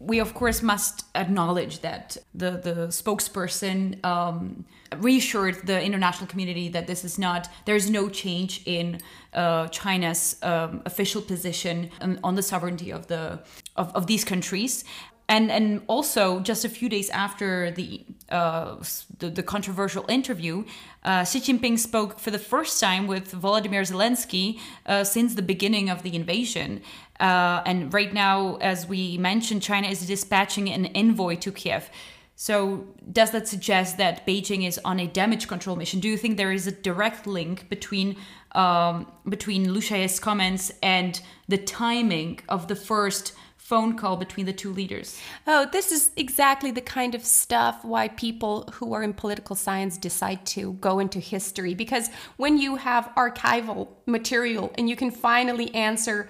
We 0.06 0.20
of 0.20 0.34
course 0.34 0.62
must 0.62 1.06
acknowledge 1.16 1.80
that 1.82 2.18
the 2.34 2.52
the 2.52 2.76
spokesperson 2.88 4.04
um, 4.04 4.66
reassured 4.98 5.56
the 5.68 5.82
international 5.82 6.28
community 6.28 6.70
that 6.70 6.88
this 6.88 7.06
is 7.06 7.20
not 7.20 7.48
there's 7.66 7.90
no 7.90 8.10
change 8.10 8.62
in 8.66 9.00
uh, 9.34 9.68
China's 9.68 10.36
um, 10.44 10.82
official 10.86 11.22
position 11.22 11.90
on, 12.02 12.20
on, 12.24 12.36
the 12.36 12.44
sovereignty 12.44 12.92
of 12.92 13.08
the 13.08 13.40
of, 13.78 13.96
of 13.96 14.08
these 14.08 14.26
countries 14.26 14.84
and 15.28 15.52
and 15.52 15.82
also 15.88 16.40
just 16.40 16.66
a 16.66 16.70
few 16.70 16.90
days 16.90 17.10
after 17.10 17.72
the 17.72 18.06
uh, 18.30 18.76
the, 19.20 19.30
the, 19.30 19.44
controversial 19.44 20.06
interview, 20.08 20.64
uh, 21.04 21.24
Xi 21.24 21.40
Jinping 21.40 21.78
spoke 21.78 22.20
for 22.20 22.32
the 22.32 22.40
first 22.40 22.80
time 22.80 23.06
with 23.06 23.32
Volodymyr 23.34 23.84
Zelensky 23.86 24.60
uh, 24.86 25.04
since 25.04 25.36
the 25.36 25.42
beginning 25.42 25.90
of 25.90 26.04
the 26.04 26.16
invasion. 26.16 26.82
Uh, 27.20 27.62
and 27.66 27.94
right 27.94 28.14
now, 28.14 28.56
as 28.62 28.88
we 28.88 29.18
mentioned, 29.18 29.62
China 29.62 29.88
is 29.88 30.06
dispatching 30.06 30.70
an 30.70 30.86
envoy 30.88 31.36
to 31.36 31.52
Kiev. 31.52 31.90
So, 32.36 32.88
does 33.12 33.32
that 33.32 33.48
suggest 33.48 33.98
that 33.98 34.26
Beijing 34.26 34.66
is 34.66 34.80
on 34.84 35.00
a 35.00 35.06
damage 35.06 35.48
control 35.48 35.76
mission? 35.76 36.00
Do 36.00 36.08
you 36.08 36.18
think 36.18 36.38
there 36.38 36.52
is 36.52 36.66
a 36.66 36.72
direct 36.72 37.28
link 37.28 37.70
between 37.70 38.16
um, 38.54 39.12
between 39.30 39.72
Lu 39.72 39.80
Shaye's 39.80 40.20
comments 40.20 40.72
and 40.82 41.22
the 41.48 41.58
timing 41.58 42.40
of 42.50 42.68
the 42.68 42.76
first 42.76 43.34
phone 43.72 43.96
call 43.96 44.18
between 44.18 44.46
the 44.46 44.52
two 44.52 44.74
leaders. 44.74 45.18
Oh, 45.48 45.66
this 45.72 45.94
is 45.94 46.12
exactly 46.18 46.72
the 46.72 46.82
kind 46.82 47.16
of 47.16 47.26
stuff 47.26 47.86
why 47.86 48.10
people 48.10 48.70
who 48.74 48.92
are 48.92 49.02
in 49.02 49.14
political 49.14 49.56
science 49.56 49.98
decide 49.98 50.46
to 50.48 50.74
go 50.74 51.00
into 51.00 51.22
history. 51.22 51.74
Because 51.74 52.10
when 52.36 52.58
you 52.58 52.76
have 52.76 53.10
archival 53.16 53.88
material 54.06 54.74
and 54.78 54.90
you 54.90 54.98
can 54.98 55.10
finally 55.10 55.74
answer 55.74 56.30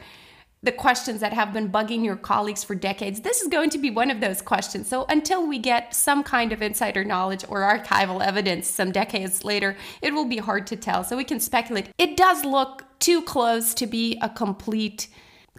the 0.61 0.71
questions 0.71 1.19
that 1.21 1.33
have 1.33 1.51
been 1.51 1.71
bugging 1.71 2.05
your 2.05 2.15
colleagues 2.15 2.63
for 2.63 2.75
decades, 2.75 3.21
this 3.21 3.41
is 3.41 3.47
going 3.47 3.71
to 3.71 3.79
be 3.79 3.89
one 3.89 4.11
of 4.11 4.21
those 4.21 4.39
questions. 4.43 4.87
So 4.87 5.07
until 5.09 5.47
we 5.47 5.57
get 5.57 5.95
some 5.95 6.21
kind 6.21 6.51
of 6.51 6.61
insider 6.61 7.03
knowledge 7.03 7.43
or 7.49 7.61
archival 7.61 8.23
evidence 8.23 8.67
some 8.67 8.91
decades 8.91 9.43
later, 9.43 9.75
it 10.03 10.13
will 10.13 10.25
be 10.25 10.37
hard 10.37 10.67
to 10.67 10.75
tell. 10.75 11.03
So 11.03 11.17
we 11.17 11.23
can 11.23 11.39
speculate. 11.39 11.89
It 11.97 12.15
does 12.15 12.45
look 12.45 12.85
too 12.99 13.23
close 13.23 13.73
to 13.73 13.87
be 13.87 14.19
a 14.21 14.29
complete 14.29 15.07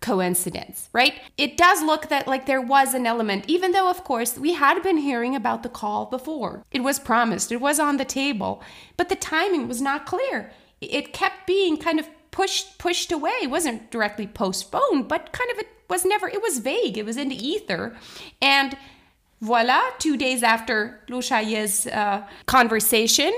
coincidence, 0.00 0.88
right? 0.92 1.14
It 1.36 1.56
does 1.56 1.82
look 1.82 2.08
that 2.08 2.26
like 2.26 2.46
there 2.46 2.60
was 2.60 2.94
an 2.94 3.06
element, 3.06 3.44
even 3.46 3.72
though 3.72 3.90
of 3.90 4.04
course 4.04 4.38
we 4.38 4.54
had 4.54 4.82
been 4.82 4.98
hearing 4.98 5.36
about 5.36 5.62
the 5.62 5.68
call 5.68 6.06
before. 6.06 6.64
It 6.70 6.82
was 6.82 6.98
promised, 6.98 7.52
it 7.52 7.60
was 7.60 7.78
on 7.78 7.96
the 7.96 8.04
table, 8.04 8.62
but 8.96 9.08
the 9.08 9.16
timing 9.16 9.68
was 9.68 9.80
not 9.80 10.06
clear. 10.06 10.52
It 10.80 11.12
kept 11.12 11.46
being 11.46 11.76
kind 11.76 12.00
of 12.00 12.08
pushed 12.30 12.78
pushed 12.78 13.12
away. 13.12 13.34
It 13.42 13.50
wasn't 13.50 13.90
directly 13.90 14.26
postponed, 14.26 15.08
but 15.08 15.32
kind 15.32 15.50
of 15.52 15.58
it 15.58 15.68
was 15.88 16.04
never 16.04 16.28
it 16.28 16.42
was 16.42 16.58
vague. 16.58 16.98
It 16.98 17.04
was 17.04 17.16
in 17.16 17.28
the 17.28 17.46
ether. 17.48 17.94
And 18.40 18.76
voila, 19.40 19.82
two 19.98 20.16
days 20.16 20.42
after 20.42 21.00
Lu 21.08 21.18
Shaye's 21.18 21.86
uh, 21.86 22.26
conversation, 22.46 23.32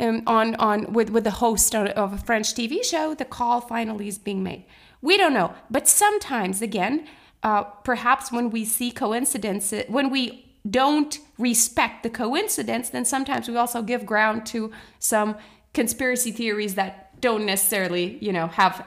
um, 0.00 0.22
on 0.26 0.54
on 0.56 0.92
with 0.92 1.10
with 1.10 1.24
the 1.24 1.32
host 1.32 1.74
of 1.74 2.12
a 2.12 2.18
French 2.18 2.54
TV 2.54 2.84
show, 2.84 3.14
the 3.14 3.24
call 3.24 3.60
finally 3.60 4.06
is 4.06 4.18
being 4.18 4.42
made. 4.44 4.64
We 5.00 5.16
don't 5.16 5.34
know. 5.34 5.54
But 5.70 5.88
sometimes, 5.88 6.62
again, 6.62 7.06
uh, 7.42 7.62
perhaps 7.62 8.32
when 8.32 8.50
we 8.50 8.64
see 8.64 8.90
coincidences, 8.90 9.84
when 9.88 10.10
we 10.10 10.56
don't 10.68 11.18
respect 11.38 12.02
the 12.02 12.10
coincidence, 12.10 12.90
then 12.90 13.04
sometimes 13.04 13.48
we 13.48 13.56
also 13.56 13.82
give 13.82 14.04
ground 14.04 14.44
to 14.46 14.72
some 14.98 15.36
conspiracy 15.72 16.32
theories 16.32 16.74
that 16.74 17.20
don't 17.20 17.46
necessarily, 17.46 18.18
you 18.20 18.32
know, 18.32 18.48
have 18.48 18.84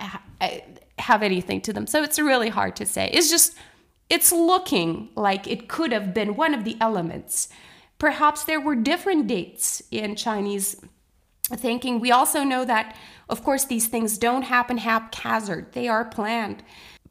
have 1.00 1.24
anything 1.24 1.62
to 1.62 1.74
them. 1.74 1.88
So 1.88 2.04
it's 2.04 2.20
really 2.20 2.50
hard 2.50 2.76
to 2.78 2.86
say. 2.86 3.10
It's 3.12 3.30
just 3.30 3.56
it's 4.10 4.32
looking 4.32 5.10
like 5.16 5.48
it 5.48 5.70
could 5.70 5.92
have 5.92 6.14
been 6.14 6.36
one 6.36 6.54
of 6.54 6.64
the 6.64 6.78
elements. 6.82 7.50
Perhaps 7.98 8.44
there 8.44 8.60
were 8.60 8.76
different 8.76 9.28
dates 9.28 9.82
in 9.92 10.16
Chinese 10.16 10.76
thinking. 11.56 12.00
We 12.00 12.12
also 12.12 12.44
know 12.44 12.66
that 12.66 12.96
of 13.32 13.46
course, 13.46 13.64
these 13.64 13.88
things 13.88 14.18
don't 14.18 14.42
happen 14.42 14.78
haphazard, 14.78 15.72
they 15.72 15.88
are 15.88 16.04
planned. 16.04 16.64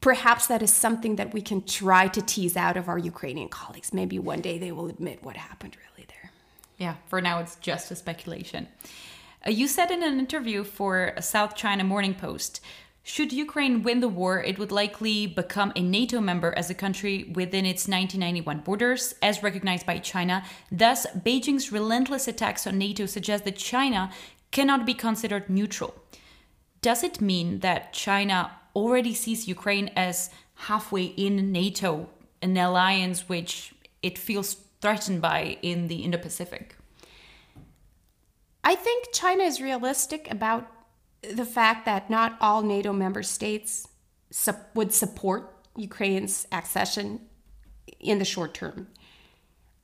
Perhaps 0.02 0.46
that 0.48 0.62
is 0.62 0.72
something 0.72 1.16
that 1.16 1.32
we 1.32 1.40
can 1.40 1.62
try 1.62 2.08
to 2.08 2.20
tease 2.20 2.58
out 2.58 2.76
of 2.76 2.88
our 2.88 2.98
Ukrainian 2.98 3.48
colleagues. 3.48 3.94
Maybe 3.94 4.18
one 4.18 4.42
day 4.42 4.58
they 4.58 4.70
will 4.70 4.88
admit 4.88 5.22
what 5.22 5.36
happened 5.36 5.76
really 5.76 6.06
there. 6.08 6.30
Yeah, 6.76 6.96
for 7.06 7.22
now 7.22 7.40
it's 7.40 7.56
just 7.56 7.90
a 7.90 7.96
speculation. 7.96 8.68
Uh, 9.46 9.50
you 9.50 9.66
said 9.66 9.90
in 9.90 10.02
an 10.02 10.18
interview 10.18 10.62
for 10.62 11.14
South 11.20 11.56
China 11.56 11.84
Morning 11.84 12.14
Post 12.14 12.60
should 13.02 13.32
Ukraine 13.32 13.82
win 13.82 14.00
the 14.00 14.08
war, 14.08 14.42
it 14.42 14.58
would 14.58 14.70
likely 14.70 15.26
become 15.26 15.72
a 15.74 15.80
NATO 15.80 16.20
member 16.20 16.52
as 16.56 16.68
a 16.68 16.74
country 16.74 17.32
within 17.34 17.64
its 17.64 17.88
1991 17.88 18.60
borders, 18.60 19.14
as 19.22 19.42
recognized 19.42 19.86
by 19.86 19.98
China. 19.98 20.44
Thus, 20.70 21.06
Beijing's 21.06 21.72
relentless 21.72 22.28
attacks 22.28 22.66
on 22.66 22.78
NATO 22.78 23.06
suggest 23.06 23.44
that 23.44 23.56
China 23.56 24.10
cannot 24.50 24.84
be 24.84 24.94
considered 24.94 25.48
neutral. 25.48 25.94
Does 26.82 27.02
it 27.02 27.20
mean 27.20 27.60
that 27.60 27.92
China 27.92 28.52
already 28.76 29.14
sees 29.14 29.48
Ukraine 29.48 29.90
as 29.96 30.30
halfway 30.54 31.04
in 31.04 31.52
NATO, 31.52 32.08
an 32.42 32.56
alliance 32.56 33.28
which 33.28 33.74
it 34.02 34.18
feels 34.18 34.56
threatened 34.80 35.22
by 35.22 35.58
in 35.62 35.88
the 35.88 36.02
Indo 36.04 36.18
Pacific? 36.18 36.76
I 38.62 38.74
think 38.74 39.12
China 39.12 39.44
is 39.44 39.60
realistic 39.60 40.30
about 40.30 40.70
the 41.22 41.44
fact 41.44 41.84
that 41.86 42.10
not 42.10 42.36
all 42.40 42.62
NATO 42.62 42.92
member 42.92 43.22
states 43.22 43.88
su- 44.30 44.52
would 44.74 44.92
support 44.92 45.54
Ukraine's 45.76 46.46
accession 46.52 47.20
in 47.98 48.18
the 48.18 48.24
short 48.24 48.54
term. 48.54 48.88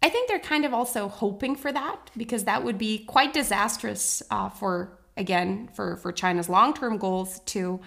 I 0.03 0.09
think 0.09 0.29
they're 0.29 0.39
kind 0.39 0.65
of 0.65 0.73
also 0.73 1.09
hoping 1.09 1.57
for 1.57 1.73
that 1.73 2.11
because 2.17 2.45
that 2.45 2.63
would 2.63 2.79
be 2.79 2.99
quite 2.99 3.33
disastrous 3.33 4.23
uh, 4.31 4.49
for 4.49 4.99
again 5.17 5.69
for 5.75 5.97
for 5.97 6.13
China's 6.13 6.49
long-term 6.49 6.99
goals 6.99 7.41
to 7.41 7.81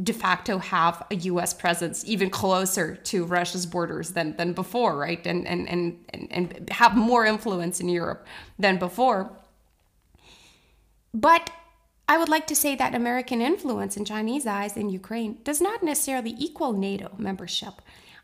de 0.00 0.12
facto 0.12 0.58
have 0.58 1.04
a 1.10 1.16
US 1.16 1.52
presence 1.52 2.04
even 2.06 2.30
closer 2.30 2.96
to 2.96 3.24
Russia's 3.24 3.66
borders 3.66 4.10
than 4.10 4.36
than 4.36 4.52
before, 4.52 4.96
right? 4.96 5.26
And 5.26 5.46
and 5.46 5.68
and 5.68 6.04
and, 6.10 6.28
and 6.30 6.70
have 6.70 6.96
more 6.96 7.26
influence 7.26 7.80
in 7.80 7.88
Europe 7.88 8.26
than 8.58 8.78
before. 8.78 9.30
But 11.12 11.50
I 12.12 12.18
would 12.18 12.28
like 12.28 12.46
to 12.48 12.54
say 12.54 12.74
that 12.76 12.94
American 12.94 13.40
influence 13.40 13.96
in 13.96 14.04
Chinese 14.04 14.46
eyes 14.46 14.76
in 14.76 14.90
Ukraine 14.90 15.38
does 15.44 15.62
not 15.62 15.82
necessarily 15.82 16.34
equal 16.36 16.74
NATO 16.74 17.14
membership. 17.16 17.80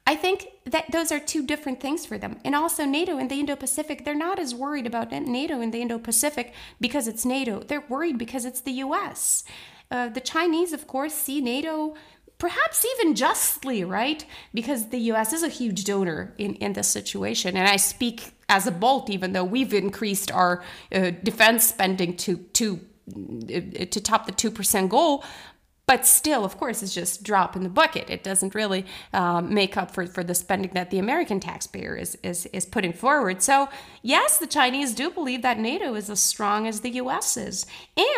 I 0.06 0.14
think 0.14 0.48
that 0.66 0.92
those 0.92 1.10
are 1.10 1.18
two 1.18 1.42
different 1.46 1.80
things 1.80 2.04
for 2.04 2.18
them. 2.18 2.38
And 2.44 2.54
also, 2.54 2.84
NATO 2.84 3.16
in 3.16 3.28
the 3.28 3.40
Indo 3.40 3.56
Pacific, 3.56 4.04
they're 4.04 4.14
not 4.14 4.38
as 4.38 4.54
worried 4.54 4.86
about 4.86 5.10
NATO 5.10 5.62
in 5.62 5.70
the 5.70 5.80
Indo 5.80 5.98
Pacific 5.98 6.52
because 6.78 7.08
it's 7.08 7.24
NATO. 7.24 7.60
They're 7.60 7.88
worried 7.88 8.18
because 8.18 8.44
it's 8.44 8.60
the 8.60 8.72
US. 8.72 9.42
Uh, 9.90 10.10
the 10.10 10.20
Chinese, 10.20 10.74
of 10.74 10.86
course, 10.86 11.14
see 11.14 11.40
NATO 11.40 11.94
perhaps 12.36 12.84
even 12.92 13.14
justly, 13.14 13.84
right? 13.84 14.22
Because 14.52 14.90
the 14.90 15.00
US 15.12 15.32
is 15.32 15.42
a 15.42 15.48
huge 15.48 15.84
donor 15.84 16.34
in, 16.36 16.56
in 16.56 16.74
this 16.74 16.88
situation. 16.88 17.56
And 17.56 17.66
I 17.66 17.76
speak 17.76 18.34
as 18.50 18.66
a 18.66 18.70
Balt, 18.70 19.08
even 19.08 19.32
though 19.32 19.44
we've 19.44 19.72
increased 19.72 20.30
our 20.30 20.62
uh, 20.92 21.12
defense 21.22 21.64
spending 21.64 22.18
to, 22.18 22.36
to, 22.36 22.80
to 23.08 24.00
top 24.00 24.26
the 24.26 24.32
2% 24.32 24.88
goal 24.88 25.24
but 25.88 26.04
still, 26.04 26.44
of 26.44 26.58
course, 26.58 26.82
it's 26.82 26.92
just 26.92 27.22
drop 27.22 27.56
in 27.56 27.62
the 27.62 27.70
bucket. 27.70 28.10
It 28.10 28.22
doesn't 28.22 28.54
really 28.54 28.84
um, 29.14 29.54
make 29.54 29.78
up 29.78 29.90
for, 29.90 30.06
for 30.06 30.22
the 30.22 30.34
spending 30.34 30.72
that 30.74 30.90
the 30.90 30.98
American 30.98 31.40
taxpayer 31.40 31.96
is, 31.96 32.18
is, 32.22 32.44
is 32.52 32.66
putting 32.66 32.92
forward. 32.92 33.42
So, 33.42 33.70
yes, 34.02 34.36
the 34.36 34.46
Chinese 34.46 34.92
do 34.92 35.08
believe 35.08 35.40
that 35.40 35.58
NATO 35.58 35.94
is 35.94 36.10
as 36.10 36.20
strong 36.20 36.66
as 36.66 36.82
the 36.82 36.90
US 36.90 37.38
is. 37.38 37.64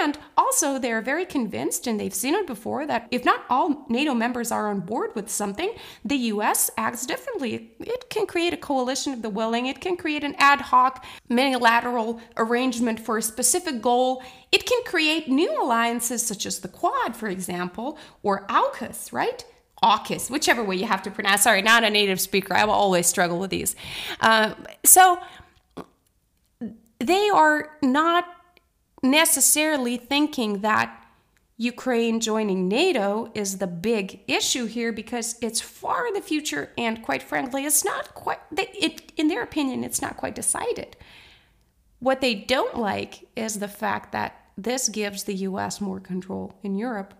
And 0.02 0.18
also, 0.36 0.80
they're 0.80 1.00
very 1.00 1.24
convinced, 1.24 1.86
and 1.86 2.00
they've 2.00 2.12
seen 2.12 2.34
it 2.34 2.44
before, 2.44 2.86
that 2.88 3.06
if 3.12 3.24
not 3.24 3.44
all 3.48 3.86
NATO 3.88 4.14
members 4.14 4.50
are 4.50 4.68
on 4.68 4.80
board 4.80 5.14
with 5.14 5.30
something, 5.30 5.72
the 6.04 6.16
US 6.16 6.72
acts 6.76 7.06
differently. 7.06 7.70
It 7.78 8.10
can 8.10 8.26
create 8.26 8.52
a 8.52 8.56
coalition 8.56 9.12
of 9.12 9.22
the 9.22 9.30
willing, 9.30 9.66
it 9.66 9.80
can 9.80 9.96
create 9.96 10.24
an 10.24 10.34
ad 10.38 10.60
hoc, 10.60 11.04
unilateral 11.28 12.20
arrangement 12.36 12.98
for 12.98 13.18
a 13.18 13.22
specific 13.22 13.80
goal 13.80 14.24
it 14.52 14.66
can 14.66 14.82
create 14.84 15.28
new 15.28 15.62
alliances 15.62 16.26
such 16.26 16.44
as 16.46 16.60
the 16.60 16.68
Quad, 16.68 17.14
for 17.14 17.28
example, 17.28 17.98
or 18.22 18.46
AUKUS, 18.48 19.12
right? 19.12 19.44
AUKUS, 19.82 20.30
whichever 20.30 20.62
way 20.64 20.76
you 20.76 20.86
have 20.86 21.02
to 21.02 21.10
pronounce. 21.10 21.42
Sorry, 21.42 21.62
not 21.62 21.84
a 21.84 21.90
native 21.90 22.20
speaker. 22.20 22.54
I 22.54 22.64
will 22.64 22.74
always 22.74 23.06
struggle 23.06 23.38
with 23.38 23.50
these. 23.50 23.76
Uh, 24.20 24.54
so 24.84 25.20
they 26.98 27.30
are 27.30 27.70
not 27.82 28.26
necessarily 29.02 29.96
thinking 29.96 30.60
that 30.60 30.96
Ukraine 31.56 32.20
joining 32.20 32.68
NATO 32.68 33.30
is 33.34 33.58
the 33.58 33.66
big 33.66 34.20
issue 34.26 34.66
here 34.66 34.92
because 34.92 35.36
it's 35.42 35.60
far 35.60 36.06
in 36.06 36.14
the 36.14 36.22
future 36.22 36.72
and 36.78 37.02
quite 37.02 37.22
frankly 37.22 37.66
it's 37.66 37.84
not 37.84 38.14
quite 38.14 38.38
it 38.56 39.12
in 39.18 39.28
their 39.28 39.42
opinion 39.42 39.84
it's 39.84 40.00
not 40.00 40.16
quite 40.16 40.34
decided. 40.34 40.96
What 41.98 42.22
they 42.22 42.34
don't 42.34 42.78
like 42.78 43.28
is 43.36 43.58
the 43.58 43.68
fact 43.68 44.12
that 44.12 44.39
this 44.62 44.88
gives 44.88 45.24
the 45.24 45.34
US 45.48 45.80
more 45.80 46.00
control 46.00 46.54
in 46.62 46.74
Europe, 46.74 47.14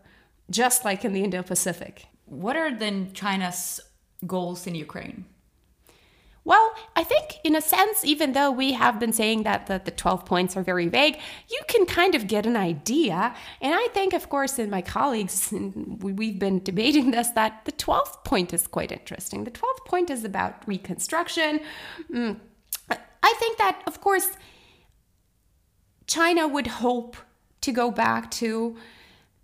just 0.50 0.85
like 0.85 1.04
in 1.04 1.12
the 1.12 1.25
Indo 1.25 1.42
Pacific. 1.42 2.06
What 2.26 2.56
are 2.56 2.75
then 2.75 3.12
China's 3.12 3.80
goals 4.26 4.66
in 4.66 4.75
Ukraine? 4.75 5.25
Well, 6.44 6.75
I 6.97 7.04
think 7.04 7.38
in 7.44 7.54
a 7.54 7.61
sense, 7.61 8.04
even 8.04 8.32
though 8.32 8.50
we 8.50 8.73
have 8.73 8.99
been 8.99 9.12
saying 9.12 9.42
that 9.42 9.66
the, 9.66 9.80
the 9.85 9.90
12 9.90 10.25
points 10.25 10.56
are 10.56 10.62
very 10.62 10.88
vague, 10.88 11.18
you 11.50 11.61
can 11.68 11.85
kind 11.85 12.14
of 12.14 12.26
get 12.26 12.47
an 12.47 12.56
idea. 12.56 13.35
And 13.61 13.75
I 13.75 13.88
think, 13.92 14.14
of 14.14 14.30
course, 14.30 14.59
in 14.59 14.70
my 14.70 14.80
colleagues, 14.80 15.52
we've 16.00 16.38
been 16.38 16.62
debating 16.62 17.11
this, 17.11 17.28
that 17.30 17.66
the 17.66 17.73
12th 17.73 18.25
point 18.25 18.54
is 18.54 18.66
quite 18.66 18.90
interesting. 18.90 19.44
The 19.44 19.50
12th 19.50 19.85
point 19.87 20.09
is 20.11 20.25
about 20.25 20.66
reconstruction. 20.66 21.61
Mm. 22.11 22.40
I 23.23 23.35
think 23.38 23.59
that, 23.59 23.82
of 23.87 24.00
course, 24.00 24.30
China 26.06 26.49
would 26.49 26.66
hope 26.66 27.16
to 27.61 27.73
go 27.73 27.90
back 27.90 28.31
to 28.33 28.76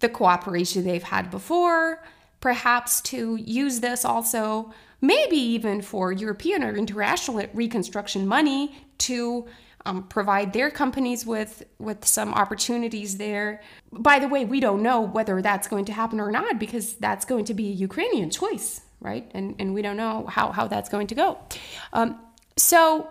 the 0.00 0.08
cooperation 0.08 0.84
they've 0.84 1.02
had 1.02 1.30
before, 1.30 2.02
perhaps 2.40 3.00
to 3.00 3.36
use 3.36 3.80
this 3.80 4.04
also, 4.04 4.72
maybe 5.00 5.36
even 5.36 5.82
for 5.82 6.12
European 6.12 6.62
or 6.62 6.76
international 6.76 7.46
reconstruction 7.54 8.26
money 8.26 8.76
to 8.98 9.46
um, 9.86 10.02
provide 10.08 10.52
their 10.52 10.70
companies 10.70 11.24
with 11.24 11.62
with 11.78 12.04
some 12.04 12.34
opportunities 12.34 13.18
there. 13.18 13.62
By 13.92 14.18
the 14.18 14.28
way, 14.28 14.44
we 14.44 14.58
don't 14.60 14.82
know 14.82 15.00
whether 15.00 15.40
that's 15.40 15.68
going 15.68 15.84
to 15.86 15.92
happen 15.92 16.20
or 16.20 16.30
not 16.30 16.58
because 16.58 16.94
that's 16.94 17.24
going 17.24 17.44
to 17.46 17.54
be 17.54 17.68
a 17.68 17.72
Ukrainian 17.72 18.30
choice, 18.30 18.80
right? 19.00 19.30
And 19.32 19.54
and 19.60 19.72
we 19.74 19.82
don't 19.82 19.96
know 19.96 20.26
how 20.26 20.50
how 20.50 20.66
that's 20.66 20.88
going 20.88 21.06
to 21.08 21.14
go. 21.14 21.38
Um, 21.92 22.18
so 22.56 23.08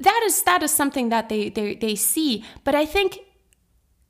that 0.00 0.22
is 0.26 0.42
that 0.42 0.62
is 0.62 0.72
something 0.72 1.08
that 1.10 1.28
they 1.28 1.50
they, 1.50 1.76
they 1.76 1.94
see, 1.94 2.44
but 2.64 2.74
I 2.74 2.84
think 2.84 3.20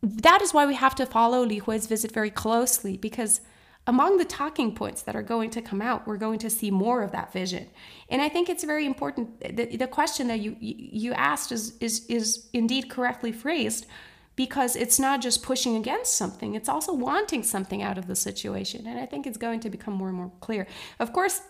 that 0.04 0.42
is 0.42 0.52
why 0.52 0.66
we 0.66 0.74
have 0.74 0.94
to 0.96 1.06
follow 1.06 1.44
Li 1.44 1.60
Hui's 1.60 1.86
visit 1.86 2.12
very 2.12 2.30
closely 2.30 2.96
because 2.96 3.40
among 3.86 4.16
the 4.16 4.24
talking 4.24 4.74
points 4.74 5.02
that 5.02 5.14
are 5.14 5.22
going 5.22 5.50
to 5.50 5.60
come 5.60 5.82
out, 5.82 6.06
we're 6.06 6.16
going 6.16 6.38
to 6.38 6.50
see 6.50 6.70
more 6.70 7.02
of 7.02 7.12
that 7.12 7.32
vision. 7.32 7.68
And 8.08 8.22
I 8.22 8.28
think 8.28 8.48
it's 8.48 8.64
very 8.64 8.86
important. 8.86 9.40
The, 9.40 9.76
the 9.76 9.86
question 9.86 10.28
that 10.28 10.40
you 10.40 10.56
you 10.60 11.12
asked 11.12 11.52
is 11.52 11.76
is 11.78 12.06
is 12.06 12.46
indeed 12.52 12.88
correctly 12.88 13.32
phrased 13.32 13.86
because 14.36 14.74
it's 14.74 14.98
not 14.98 15.22
just 15.22 15.42
pushing 15.42 15.76
against 15.76 16.16
something, 16.16 16.54
it's 16.54 16.68
also 16.68 16.92
wanting 16.92 17.42
something 17.42 17.82
out 17.82 17.98
of 17.98 18.08
the 18.08 18.16
situation. 18.16 18.86
And 18.86 18.98
I 18.98 19.06
think 19.06 19.26
it's 19.26 19.38
going 19.38 19.60
to 19.60 19.70
become 19.70 19.94
more 19.94 20.08
and 20.08 20.16
more 20.16 20.32
clear. 20.40 20.66
Of 20.98 21.12
course, 21.12 21.40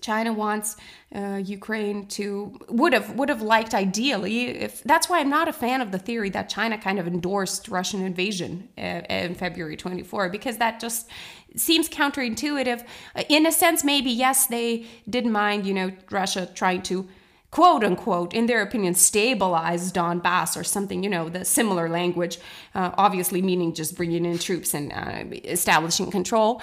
China 0.00 0.32
wants 0.32 0.76
uh, 1.14 1.40
Ukraine 1.44 2.06
to 2.08 2.58
would 2.68 2.92
have 2.92 3.14
would 3.16 3.28
have 3.28 3.42
liked 3.42 3.74
ideally 3.74 4.48
if 4.48 4.82
that's 4.84 5.08
why 5.08 5.20
I'm 5.20 5.30
not 5.30 5.48
a 5.48 5.52
fan 5.52 5.80
of 5.80 5.92
the 5.92 5.98
theory 5.98 6.30
that 6.30 6.48
China 6.48 6.78
kind 6.78 6.98
of 6.98 7.06
endorsed 7.06 7.68
Russian 7.68 8.04
invasion 8.04 8.68
uh, 8.76 9.02
in 9.08 9.34
February 9.34 9.76
24 9.76 10.28
because 10.28 10.58
that 10.58 10.80
just 10.80 11.08
seems 11.54 11.88
counterintuitive. 11.88 12.84
In 13.28 13.46
a 13.46 13.52
sense, 13.52 13.82
maybe 13.84 14.10
yes, 14.10 14.46
they 14.46 14.86
didn't 15.08 15.32
mind 15.32 15.66
you 15.66 15.74
know 15.74 15.92
Russia 16.10 16.48
trying 16.54 16.82
to 16.82 17.08
quote 17.50 17.84
unquote, 17.84 18.34
in 18.34 18.46
their 18.46 18.60
opinion, 18.60 18.94
stabilize 18.94 19.92
Donbass 19.92 20.58
or 20.58 20.64
something, 20.64 21.02
you 21.02 21.08
know, 21.08 21.28
the 21.28 21.44
similar 21.44 21.88
language, 21.88 22.38
uh, 22.74 22.90
obviously 22.98 23.40
meaning 23.40 23.72
just 23.72 23.96
bringing 23.96 24.26
in 24.26 24.38
troops 24.38 24.74
and 24.74 24.92
uh, 24.92 25.24
establishing 25.44 26.10
control. 26.10 26.60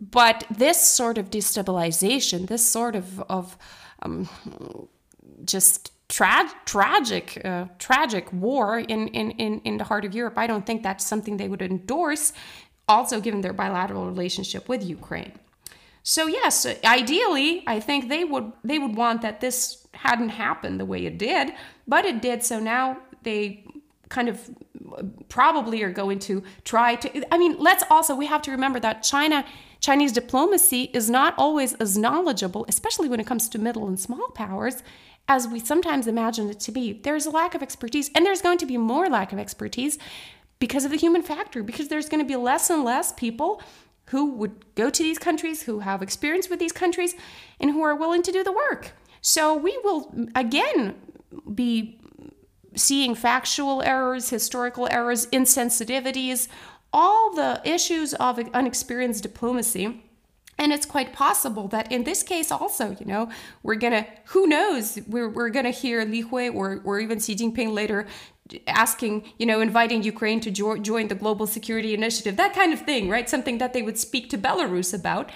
But 0.00 0.44
this 0.50 0.80
sort 0.80 1.18
of 1.18 1.30
destabilization, 1.30 2.46
this 2.46 2.66
sort 2.66 2.96
of, 2.96 3.20
of 3.28 3.58
um, 4.02 4.28
just 5.44 5.92
tra- 6.08 6.50
tragic, 6.64 7.40
uh, 7.44 7.66
tragic 7.78 8.32
war 8.32 8.78
in, 8.78 9.08
in, 9.08 9.32
in, 9.32 9.60
in 9.60 9.76
the 9.76 9.84
heart 9.84 10.04
of 10.04 10.14
Europe, 10.14 10.38
I 10.38 10.46
don't 10.46 10.64
think 10.64 10.82
that's 10.82 11.04
something 11.06 11.36
they 11.36 11.48
would 11.48 11.62
endorse, 11.62 12.32
also 12.88 13.20
given 13.20 13.42
their 13.42 13.52
bilateral 13.52 14.06
relationship 14.06 14.68
with 14.68 14.82
Ukraine. 14.82 15.32
So 16.02 16.26
yes, 16.26 16.66
ideally, 16.84 17.62
I 17.66 17.78
think 17.78 18.08
they 18.08 18.24
would 18.24 18.52
they 18.64 18.78
would 18.78 18.96
want 18.96 19.20
that 19.22 19.40
this 19.40 19.86
hadn't 19.92 20.30
happened 20.30 20.80
the 20.80 20.86
way 20.86 21.04
it 21.04 21.18
did, 21.18 21.52
but 21.86 22.04
it 22.04 22.22
did. 22.22 22.42
So 22.42 22.58
now 22.58 22.96
they 23.22 23.64
kind 24.08 24.28
of 24.28 24.50
probably 25.28 25.82
are 25.82 25.92
going 25.92 26.18
to 26.20 26.42
try 26.64 26.94
to. 26.96 27.34
I 27.34 27.38
mean, 27.38 27.56
let's 27.58 27.84
also 27.90 28.14
we 28.14 28.26
have 28.26 28.42
to 28.42 28.50
remember 28.50 28.80
that 28.80 29.02
China 29.02 29.44
Chinese 29.80 30.12
diplomacy 30.12 30.90
is 30.92 31.08
not 31.08 31.34
always 31.38 31.74
as 31.74 31.96
knowledgeable, 31.96 32.66
especially 32.68 33.08
when 33.08 33.20
it 33.20 33.26
comes 33.26 33.48
to 33.48 33.58
middle 33.58 33.88
and 33.88 33.98
small 33.98 34.28
powers, 34.30 34.82
as 35.26 35.48
we 35.48 35.58
sometimes 35.58 36.06
imagine 36.06 36.50
it 36.50 36.60
to 36.60 36.72
be. 36.72 36.92
There's 36.92 37.26
a 37.26 37.30
lack 37.30 37.54
of 37.54 37.62
expertise, 37.62 38.10
and 38.14 38.26
there's 38.26 38.42
going 38.42 38.58
to 38.58 38.66
be 38.66 38.76
more 38.76 39.08
lack 39.08 39.32
of 39.32 39.38
expertise 39.38 39.98
because 40.58 40.84
of 40.84 40.90
the 40.90 40.98
human 40.98 41.22
factor, 41.22 41.62
because 41.62 41.88
there's 41.88 42.08
going 42.08 42.22
to 42.22 42.28
be 42.28 42.36
less 42.36 42.68
and 42.68 42.84
less 42.84 43.12
people 43.12 43.62
who 44.06 44.32
would 44.32 44.74
go 44.74 44.90
to 44.90 45.02
these 45.02 45.18
countries, 45.18 45.62
who 45.62 45.78
have 45.78 46.02
experience 46.02 46.50
with 46.50 46.58
these 46.58 46.72
countries, 46.72 47.14
and 47.58 47.70
who 47.70 47.82
are 47.82 47.94
willing 47.94 48.22
to 48.22 48.32
do 48.32 48.44
the 48.44 48.52
work. 48.52 48.92
So 49.22 49.54
we 49.54 49.78
will 49.84 50.12
again 50.34 50.96
be 51.54 52.00
seeing 52.74 53.14
factual 53.14 53.82
errors, 53.82 54.30
historical 54.30 54.88
errors, 54.90 55.26
insensitivities, 55.26 56.48
all 56.92 57.32
the 57.34 57.60
issues 57.64 58.14
of 58.14 58.38
unexperienced 58.52 59.22
diplomacy. 59.22 60.02
And 60.58 60.72
it's 60.72 60.84
quite 60.84 61.14
possible 61.14 61.68
that 61.68 61.90
in 61.90 62.04
this 62.04 62.22
case 62.22 62.50
also, 62.50 62.94
you 63.00 63.06
know, 63.06 63.30
we're 63.62 63.76
gonna, 63.76 64.06
who 64.26 64.46
knows, 64.46 64.98
we're, 65.06 65.28
we're 65.28 65.48
gonna 65.48 65.70
hear 65.70 66.04
Li 66.04 66.20
Hui 66.20 66.50
or, 66.50 66.82
or 66.84 67.00
even 67.00 67.18
Xi 67.18 67.34
Jinping 67.34 67.72
later 67.72 68.06
asking, 68.66 69.24
you 69.38 69.46
know, 69.46 69.60
inviting 69.60 70.02
Ukraine 70.02 70.40
to 70.40 70.50
jo- 70.50 70.76
join 70.76 71.08
the 71.08 71.14
Global 71.14 71.46
Security 71.46 71.94
Initiative, 71.94 72.36
that 72.36 72.54
kind 72.54 72.72
of 72.72 72.80
thing, 72.80 73.08
right? 73.08 73.28
Something 73.28 73.58
that 73.58 73.72
they 73.72 73.82
would 73.82 73.98
speak 73.98 74.28
to 74.30 74.38
Belarus 74.38 74.92
about. 74.92 75.30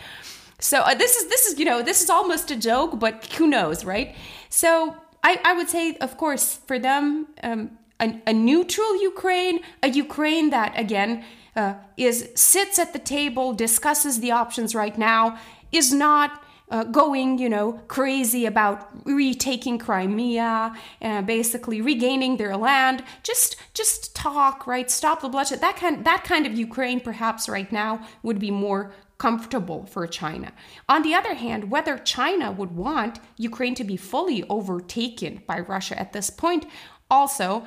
So 0.58 0.80
uh, 0.80 0.94
this 0.94 1.16
is 1.16 1.28
this 1.28 1.46
is 1.46 1.58
you 1.58 1.64
know 1.64 1.82
this 1.82 2.02
is 2.02 2.10
almost 2.10 2.50
a 2.50 2.56
joke, 2.56 2.98
but 2.98 3.24
who 3.36 3.46
knows, 3.46 3.84
right? 3.84 4.14
So 4.48 4.96
I, 5.22 5.40
I 5.44 5.52
would 5.54 5.68
say, 5.68 5.96
of 5.96 6.16
course, 6.16 6.58
for 6.66 6.78
them, 6.78 7.28
um, 7.42 7.78
a, 8.00 8.20
a 8.26 8.32
neutral 8.32 9.00
Ukraine, 9.02 9.60
a 9.82 9.88
Ukraine 9.88 10.50
that 10.50 10.78
again 10.78 11.24
uh, 11.56 11.74
is 11.96 12.30
sits 12.34 12.78
at 12.78 12.92
the 12.92 12.98
table, 12.98 13.52
discusses 13.52 14.20
the 14.20 14.30
options 14.30 14.74
right 14.74 14.96
now, 14.98 15.38
is 15.72 15.92
not 15.92 16.44
uh, 16.70 16.84
going, 16.84 17.38
you 17.38 17.48
know, 17.48 17.80
crazy 17.88 18.46
about 18.46 18.88
retaking 19.04 19.78
Crimea, 19.78 20.74
uh, 21.02 21.22
basically 21.22 21.80
regaining 21.80 22.36
their 22.36 22.56
land. 22.56 23.04
Just, 23.22 23.56
just 23.74 24.16
talk, 24.16 24.66
right? 24.66 24.90
Stop 24.90 25.20
the 25.20 25.28
bloodshed. 25.28 25.60
That 25.60 25.76
kind, 25.76 26.04
that 26.04 26.24
kind 26.24 26.46
of 26.46 26.54
Ukraine, 26.58 27.00
perhaps 27.00 27.48
right 27.48 27.70
now, 27.70 28.06
would 28.22 28.38
be 28.38 28.50
more 28.50 28.92
comfortable 29.18 29.86
for 29.86 30.06
China. 30.06 30.52
On 30.88 31.02
the 31.02 31.14
other 31.14 31.34
hand, 31.34 31.70
whether 31.70 31.98
China 31.98 32.50
would 32.50 32.72
want 32.72 33.20
Ukraine 33.36 33.74
to 33.76 33.84
be 33.84 33.96
fully 33.96 34.42
overtaken 34.48 35.42
by 35.46 35.60
Russia 35.60 35.98
at 35.98 36.12
this 36.12 36.30
point, 36.30 36.66
also. 37.10 37.64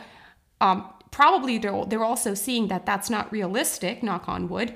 Um, 0.59 0.91
probably 1.17 1.57
they're, 1.57 1.83
they're 1.85 2.03
also 2.03 2.35
seeing 2.35 2.67
that 2.67 2.85
that's 2.85 3.09
not 3.09 3.31
realistic, 3.31 4.03
knock 4.03 4.29
on 4.29 4.47
wood. 4.47 4.75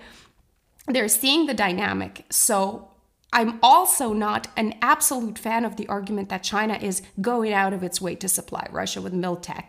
They're 0.87 1.07
seeing 1.07 1.45
the 1.45 1.53
dynamic. 1.53 2.25
So 2.31 2.89
I'm 3.31 3.59
also 3.61 4.11
not 4.11 4.47
an 4.57 4.73
absolute 4.81 5.37
fan 5.37 5.65
of 5.65 5.75
the 5.75 5.87
argument 5.87 6.29
that 6.29 6.41
China 6.41 6.79
is 6.81 7.03
going 7.21 7.53
out 7.53 7.73
of 7.73 7.83
its 7.83 8.01
way 8.01 8.15
to 8.15 8.27
supply 8.27 8.67
Russia 8.71 8.99
with 9.01 9.13
Miltech. 9.13 9.67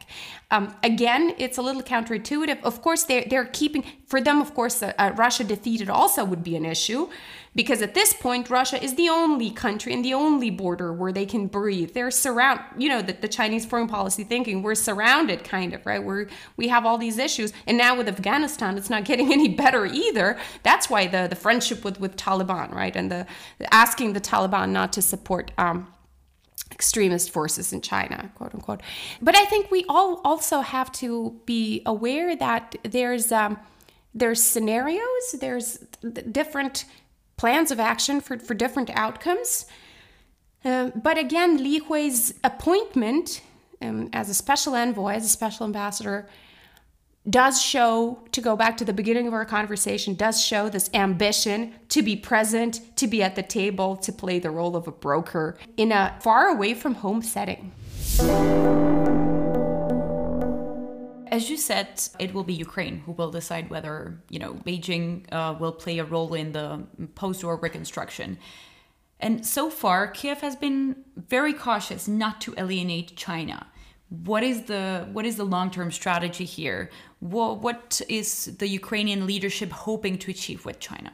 Um, 0.51 0.75
again, 0.83 1.35
it's 1.37 1.59
a 1.59 1.63
little 1.63 1.83
counterintuitive. 1.83 2.63
Of 2.63 2.81
course, 2.81 3.05
they're, 3.05 3.27
they're 3.29 3.45
keeping, 3.45 3.85
for 4.07 4.23
them, 4.23 4.41
of 4.41 4.55
course, 4.55 4.83
uh, 4.83 4.95
uh, 4.99 5.13
Russia 5.15 5.45
defeated 5.45 5.91
also 5.91 6.25
would 6.25 6.43
be 6.43 6.57
an 6.57 6.65
issue 6.65 7.11
because 7.55 7.83
at 7.83 7.95
this 7.95 8.13
point 8.13 8.49
russia 8.51 8.83
is 8.83 8.95
the 8.95 9.09
only 9.09 9.51
country 9.51 9.93
and 9.93 10.05
the 10.05 10.15
only 10.15 10.51
border 10.51 10.93
where 10.93 11.13
they 11.13 11.27
can 11.27 11.47
breathe. 11.47 11.93
They're 11.93 12.11
surround 12.11 12.61
you 12.77 12.89
know 12.89 13.03
the, 13.03 13.13
the 13.13 13.29
chinese 13.29 13.65
foreign 13.65 13.89
policy 13.89 14.25
thinking 14.25 14.63
we're 14.63 14.75
surrounded 14.75 15.45
kind 15.45 15.73
of 15.75 15.85
right? 15.87 16.03
We're 16.03 16.29
we 16.57 16.69
have 16.69 16.87
all 16.87 16.99
these 16.99 17.19
issues. 17.19 17.53
And 17.67 17.77
now 17.79 17.97
with 17.97 18.09
afghanistan 18.09 18.77
it's 18.79 18.91
not 18.91 19.05
getting 19.11 19.33
any 19.33 19.49
better 19.49 19.87
either. 19.87 20.39
That's 20.63 20.89
why 20.89 21.07
the 21.07 21.27
the 21.29 21.37
friendship 21.37 21.85
with 21.85 22.01
with 22.01 22.17
taliban 22.17 22.73
right? 22.73 22.95
And 22.97 23.11
the, 23.11 23.27
asking 23.71 24.13
the 24.13 24.21
taliban 24.21 24.71
not 24.71 24.93
to 24.95 25.03
support 25.03 25.51
um, 25.59 25.93
extremist 26.73 27.31
forces 27.31 27.73
in 27.73 27.81
China, 27.81 28.33
quote 28.35 28.55
unquote. 28.55 28.81
But 29.21 29.37
I 29.37 29.45
think 29.45 29.71
we 29.71 29.85
all 29.89 30.21
also 30.25 30.61
have 30.61 30.91
to 30.93 31.39
be 31.47 31.83
aware 31.87 32.35
that 32.35 32.75
there's 32.83 33.31
um, 33.31 33.59
there's 34.15 34.43
scenarios, 34.43 35.25
there's 35.41 35.79
different 36.31 36.85
plans 37.37 37.71
of 37.71 37.81
action 37.81 38.21
for, 38.21 38.39
for 38.39 38.55
different 38.55 38.91
outcomes. 38.91 39.67
Uh, 40.65 40.91
but 40.95 41.19
again, 41.19 41.63
Li 41.63 41.81
Hui's 41.81 42.35
appointment 42.45 43.43
um, 43.81 44.09
as 44.13 44.29
a 44.29 44.35
special 44.35 44.75
envoy, 44.75 45.15
as 45.15 45.25
a 45.25 45.29
special 45.29 45.67
ambassador, 45.67 46.29
does 47.29 47.63
show, 47.63 48.19
to 48.33 48.41
go 48.41 48.57
back 48.57 48.77
to 48.77 48.85
the 48.85 48.93
beginning 48.93 49.29
of 49.29 49.35
our 49.35 49.45
conversation, 49.45 50.15
does 50.15 50.45
show 50.45 50.69
this 50.69 50.91
ambition 50.93 51.75
to 51.89 52.03
be 52.03 52.17
present, 52.17 52.81
to 52.97 53.07
be 53.07 53.23
at 53.23 53.37
the 53.37 53.43
table, 53.43 53.97
to 53.97 54.13
play 54.13 54.39
the 54.39 54.51
role 54.51 54.75
of 54.75 54.89
a 54.89 54.93
broker 54.93 55.57
in 55.77 55.93
a 55.93 56.17
far 56.21 56.49
away 56.49 56.75
from 56.75 56.95
home 56.95 57.23
setting. 57.23 57.73
As 61.33 61.49
you 61.49 61.57
said, 61.57 61.89
it 62.19 62.35
will 62.35 62.45
be 62.45 62.53
Ukraine 62.53 62.99
who 63.07 63.13
will 63.13 63.31
decide 63.31 63.71
whether 63.71 64.21
you 64.29 64.39
know 64.39 64.53
Beijing 64.67 65.09
uh, 65.33 65.55
will 65.59 65.73
play 65.73 65.99
a 65.99 66.05
role 66.05 66.35
in 66.35 66.53
the 66.53 66.67
post-war 67.15 67.57
reconstruction. 67.57 68.39
And 69.19 69.47
so 69.47 69.71
far, 69.71 70.09
Kiev 70.09 70.43
has 70.43 70.57
been 70.57 71.05
very 71.17 71.55
cautious 71.55 72.07
not 72.07 72.43
to 72.43 72.55
alienate 72.59 73.17
China. 73.17 73.67
What 74.11 74.43
is 74.43 74.65
the 74.65 75.09
what 75.11 75.25
is 75.25 75.37
the 75.37 75.45
long-term 75.45 75.91
strategy 75.91 76.45
here? 76.45 76.91
What, 77.21 77.63
what 77.63 78.03
is 78.11 78.29
the 78.59 78.69
Ukrainian 78.69 79.27
leadership 79.27 79.71
hoping 79.71 80.19
to 80.19 80.31
achieve 80.31 80.67
with 80.67 80.81
China? 80.81 81.13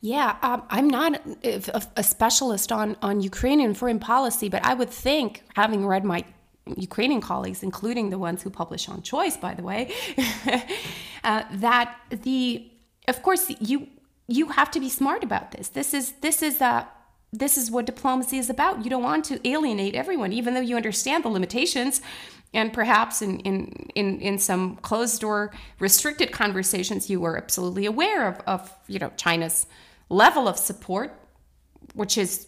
Yeah, 0.00 0.36
um, 0.42 0.62
I'm 0.68 0.86
not 0.86 1.12
a, 1.42 1.82
a, 1.96 2.04
specialist 2.04 2.70
on, 2.70 2.94
on 3.00 3.22
Ukrainian 3.22 3.72
foreign 3.72 3.98
policy, 3.98 4.50
but 4.50 4.62
I 4.62 4.74
would 4.74 4.90
think, 4.90 5.42
having 5.54 5.86
read 5.86 6.04
my 6.04 6.24
Ukrainian 6.66 7.20
colleagues, 7.20 7.62
including 7.62 8.10
the 8.10 8.18
ones 8.18 8.42
who 8.42 8.50
publish 8.50 8.88
on 8.88 9.02
choice, 9.02 9.36
by 9.36 9.54
the 9.54 9.62
way, 9.62 9.92
uh, 11.24 11.42
that 11.52 11.96
the 12.10 12.70
of 13.06 13.22
course 13.22 13.50
you 13.60 13.88
you 14.26 14.48
have 14.48 14.70
to 14.70 14.80
be 14.80 14.88
smart 14.88 15.22
about 15.22 15.50
this. 15.52 15.68
This 15.68 15.92
is 15.92 16.12
this 16.20 16.42
is 16.42 16.60
a 16.60 16.66
uh, 16.66 16.84
this 17.34 17.58
is 17.58 17.70
what 17.70 17.84
diplomacy 17.84 18.38
is 18.38 18.48
about. 18.48 18.84
You 18.84 18.90
don't 18.90 19.02
want 19.02 19.24
to 19.26 19.46
alienate 19.46 19.96
everyone, 19.96 20.32
even 20.32 20.54
though 20.54 20.60
you 20.60 20.76
understand 20.76 21.24
the 21.24 21.28
limitations. 21.28 22.00
And 22.52 22.72
perhaps 22.72 23.20
in, 23.20 23.40
in, 23.40 23.88
in, 23.96 24.20
in 24.20 24.38
some 24.38 24.76
closed 24.76 25.20
door 25.20 25.52
restricted 25.80 26.30
conversations, 26.30 27.10
you 27.10 27.18
were 27.18 27.36
absolutely 27.36 27.86
aware 27.86 28.28
of, 28.28 28.40
of 28.46 28.72
you 28.86 29.00
know 29.00 29.10
China's 29.16 29.66
level 30.08 30.46
of 30.46 30.56
support, 30.56 31.12
which 31.94 32.16
is 32.16 32.46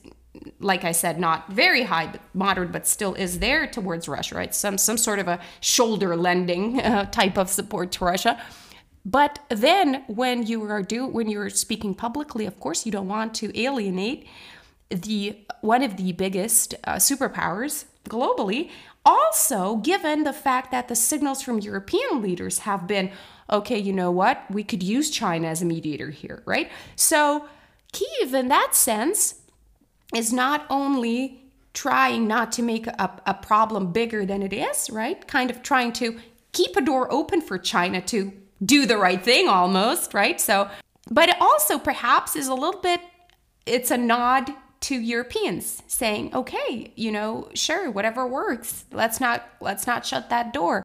like 0.61 0.85
I 0.85 0.93
said, 0.93 1.19
not 1.19 1.49
very 1.49 1.83
high, 1.85 2.07
but 2.07 2.21
moderate, 2.35 2.73
but 2.73 2.87
still 2.87 3.15
is 3.15 3.39
there 3.39 3.67
towards 3.67 4.09
Russia, 4.09 4.35
right? 4.35 4.55
Some 4.55 4.79
some 4.79 4.97
sort 4.97 5.19
of 5.19 5.29
a 5.29 5.41
shoulder 5.61 6.17
lending 6.17 6.81
uh, 6.83 7.07
type 7.07 7.37
of 7.37 7.49
support 7.49 7.93
to 7.93 8.05
Russia. 8.05 8.41
But 9.05 9.39
then 9.49 10.03
when 10.09 10.47
you 10.47 10.63
are 10.65 10.83
do 10.83 11.07
when 11.07 11.29
you're 11.29 11.51
speaking 11.51 11.95
publicly, 11.95 12.47
of 12.47 12.59
course, 12.59 12.85
you 12.85 12.93
don't 12.93 13.09
want 13.09 13.35
to 13.37 13.59
alienate 13.59 14.27
the 14.91 15.39
one 15.61 15.83
of 15.83 15.97
the 15.97 16.13
biggest 16.13 16.75
uh, 16.85 16.97
superpowers 16.97 17.85
globally. 18.09 18.71
Also, 19.05 19.77
given 19.77 20.25
the 20.25 20.33
fact 20.33 20.73
that 20.73 20.89
the 20.89 20.97
signals 20.97 21.41
from 21.41 21.61
European 21.61 22.21
leaders 22.21 22.61
have 22.61 22.89
been, 22.89 23.13
okay, 23.49 23.79
you 23.79 23.93
know 23.93 24.11
what, 24.11 24.45
we 24.51 24.65
could 24.65 24.83
use 24.83 25.11
China 25.11 25.47
as 25.47 25.63
a 25.63 25.65
mediator 25.65 26.11
here, 26.11 26.43
right? 26.45 26.69
So 26.97 27.47
Kiev, 27.93 28.35
in 28.35 28.49
that 28.49 28.75
sense, 28.75 29.43
is 30.15 30.33
not 30.33 30.67
only 30.71 31.43
trying 31.75 32.27
not 32.27 32.53
to 32.53 32.63
make 32.63 32.87
a, 32.87 33.21
a 33.27 33.35
problem 33.35 33.93
bigger 33.93 34.25
than 34.25 34.43
it 34.43 34.53
is, 34.53 34.89
right? 34.91 35.27
Kind 35.27 35.51
of 35.51 35.63
trying 35.63 35.93
to 35.95 36.19
keep 36.53 36.77
a 36.77 36.81
door 36.81 37.13
open 37.13 37.41
for 37.41 37.59
China 37.59 38.01
to 38.01 38.33
do 38.65 38.87
the 38.87 38.97
right 38.97 39.23
thing 39.23 39.49
almost, 39.49 40.15
right? 40.15 40.41
So, 40.41 40.71
but 41.11 41.29
it 41.29 41.37
also 41.41 41.79
perhaps 41.79 42.35
is 42.35 42.49
a 42.49 42.55
little 42.55 42.81
bit, 42.81 43.01
it's 43.67 43.91
a 43.91 43.99
nod 43.99 44.51
to 44.81 44.95
Europeans 44.95 45.83
saying, 45.87 46.35
okay, 46.35 46.93
you 46.97 47.11
know, 47.13 47.49
sure, 47.55 47.91
whatever 47.91 48.27
works. 48.27 48.85
Let's 48.93 49.21
not 49.21 49.47
let's 49.61 49.87
not 49.87 50.07
shut 50.07 50.31
that 50.31 50.53
door. 50.53 50.83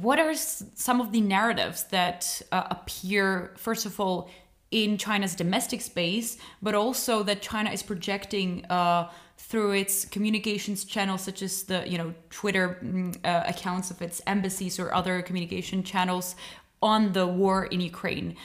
What 0.00 0.18
are 0.18 0.34
some 0.34 1.00
of 1.00 1.12
the 1.12 1.20
narratives 1.20 1.84
that 1.84 2.42
uh, 2.52 2.64
appear, 2.70 3.52
first 3.56 3.86
of 3.86 3.98
all, 4.00 4.30
in 4.70 4.96
China's 4.96 5.34
domestic 5.34 5.80
space, 5.80 6.38
but 6.62 6.74
also 6.74 7.22
that 7.24 7.42
China 7.42 7.70
is 7.70 7.82
projecting 7.82 8.64
uh, 8.66 9.10
through 9.36 9.72
its 9.72 10.04
communications 10.04 10.84
channels, 10.84 11.22
such 11.22 11.42
as 11.42 11.64
the 11.64 11.88
you 11.88 11.98
know 11.98 12.14
Twitter 12.30 12.78
mm, 12.82 13.16
uh, 13.24 13.42
accounts 13.46 13.90
of 13.90 14.00
its 14.00 14.22
embassies 14.26 14.78
or 14.78 14.94
other 14.94 15.22
communication 15.22 15.82
channels 15.82 16.36
on 16.82 17.12
the 17.12 17.26
war 17.26 17.66
in 17.66 17.80
Ukraine. 17.80 18.36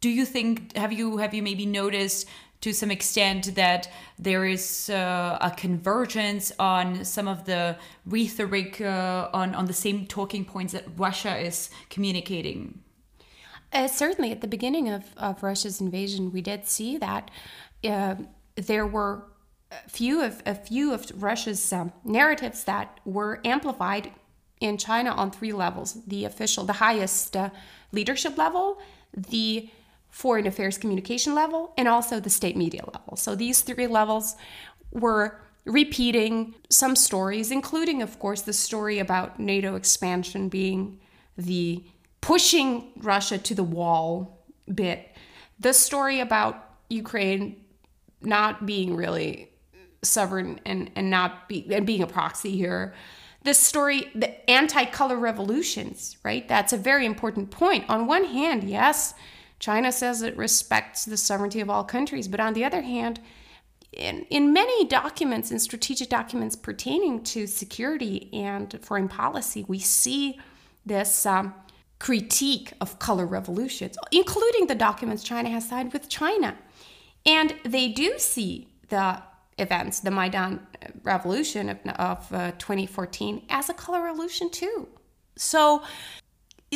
Do 0.00 0.10
you 0.10 0.24
think 0.24 0.76
have 0.76 0.92
you 0.92 1.16
have 1.16 1.34
you 1.34 1.42
maybe 1.42 1.66
noticed 1.66 2.28
to 2.64 2.72
some 2.72 2.90
extent 2.90 3.54
that 3.56 3.90
there 4.18 4.46
is 4.46 4.88
uh, 4.88 5.36
a 5.42 5.50
convergence 5.50 6.50
on 6.58 7.04
some 7.04 7.28
of 7.28 7.44
the 7.44 7.76
rhetoric 8.06 8.80
uh, 8.80 9.28
on, 9.34 9.54
on 9.54 9.66
the 9.66 9.74
same 9.74 10.06
talking 10.06 10.46
points 10.46 10.72
that 10.72 10.86
Russia 10.96 11.36
is 11.36 11.68
communicating. 11.90 12.80
Uh, 13.70 13.86
certainly, 13.86 14.32
at 14.32 14.40
the 14.40 14.46
beginning 14.46 14.88
of, 14.88 15.04
of 15.18 15.42
Russia's 15.42 15.78
invasion, 15.78 16.32
we 16.32 16.40
did 16.40 16.66
see 16.66 16.96
that 16.96 17.30
uh, 17.86 18.14
there 18.54 18.86
were 18.86 19.24
a 19.70 19.90
few 19.90 20.22
of 20.22 20.42
a 20.46 20.54
few 20.54 20.94
of 20.94 21.22
Russia's 21.22 21.70
um, 21.70 21.92
narratives 22.02 22.64
that 22.64 22.98
were 23.04 23.42
amplified 23.44 24.10
in 24.60 24.78
China 24.78 25.10
on 25.10 25.30
three 25.30 25.52
levels: 25.52 25.98
the 26.06 26.24
official, 26.24 26.64
the 26.64 26.80
highest 26.88 27.36
uh, 27.36 27.50
leadership 27.92 28.38
level, 28.38 28.78
the 29.14 29.68
foreign 30.14 30.46
affairs 30.46 30.78
communication 30.78 31.34
level 31.34 31.72
and 31.76 31.88
also 31.88 32.20
the 32.20 32.30
state 32.30 32.56
media 32.56 32.82
level. 32.84 33.16
So 33.16 33.34
these 33.34 33.62
three 33.62 33.88
levels 33.88 34.36
were 34.92 35.40
repeating 35.64 36.54
some 36.70 36.94
stories, 36.94 37.50
including, 37.50 38.00
of 38.00 38.20
course, 38.20 38.42
the 38.42 38.52
story 38.52 39.00
about 39.00 39.40
NATO 39.40 39.74
expansion 39.74 40.48
being 40.48 41.00
the 41.36 41.84
pushing 42.20 42.92
Russia 42.98 43.38
to 43.38 43.56
the 43.56 43.64
wall 43.64 44.46
bit, 44.72 45.10
the 45.58 45.72
story 45.72 46.20
about 46.20 46.64
Ukraine 46.88 47.64
not 48.22 48.66
being 48.66 48.94
really 48.94 49.50
sovereign 50.04 50.60
and, 50.64 50.92
and 50.94 51.10
not 51.10 51.48
be 51.48 51.66
and 51.74 51.84
being 51.84 52.04
a 52.04 52.06
proxy 52.06 52.56
here. 52.56 52.94
The 53.42 53.52
story, 53.52 54.12
the 54.14 54.48
anti-color 54.48 55.16
revolutions, 55.16 56.16
right? 56.22 56.46
That's 56.48 56.72
a 56.72 56.76
very 56.76 57.04
important 57.04 57.50
point. 57.50 57.84
On 57.88 58.06
one 58.06 58.26
hand, 58.26 58.62
yes, 58.62 59.12
China 59.58 59.92
says 59.92 60.22
it 60.22 60.36
respects 60.36 61.04
the 61.04 61.16
sovereignty 61.16 61.60
of 61.60 61.70
all 61.70 61.84
countries, 61.84 62.28
but 62.28 62.40
on 62.40 62.54
the 62.54 62.64
other 62.64 62.82
hand, 62.82 63.20
in, 63.92 64.26
in 64.30 64.52
many 64.52 64.86
documents 64.86 65.50
and 65.50 65.62
strategic 65.62 66.08
documents 66.08 66.56
pertaining 66.56 67.22
to 67.24 67.46
security 67.46 68.28
and 68.32 68.78
foreign 68.82 69.08
policy, 69.08 69.64
we 69.68 69.78
see 69.78 70.40
this 70.84 71.24
um, 71.26 71.54
critique 71.98 72.72
of 72.80 72.98
color 72.98 73.26
revolutions, 73.26 73.96
including 74.10 74.66
the 74.66 74.74
documents 74.74 75.22
China 75.22 75.48
has 75.48 75.68
signed 75.68 75.92
with 75.92 76.08
China. 76.08 76.56
And 77.24 77.54
they 77.64 77.88
do 77.88 78.18
see 78.18 78.68
the 78.88 79.22
events, 79.58 80.00
the 80.00 80.10
Maidan 80.10 80.66
revolution 81.02 81.70
of, 81.70 81.78
of 81.96 82.32
uh, 82.32 82.50
2014, 82.58 83.42
as 83.48 83.68
a 83.68 83.74
color 83.74 84.02
revolution 84.02 84.50
too. 84.50 84.88
So 85.36 85.82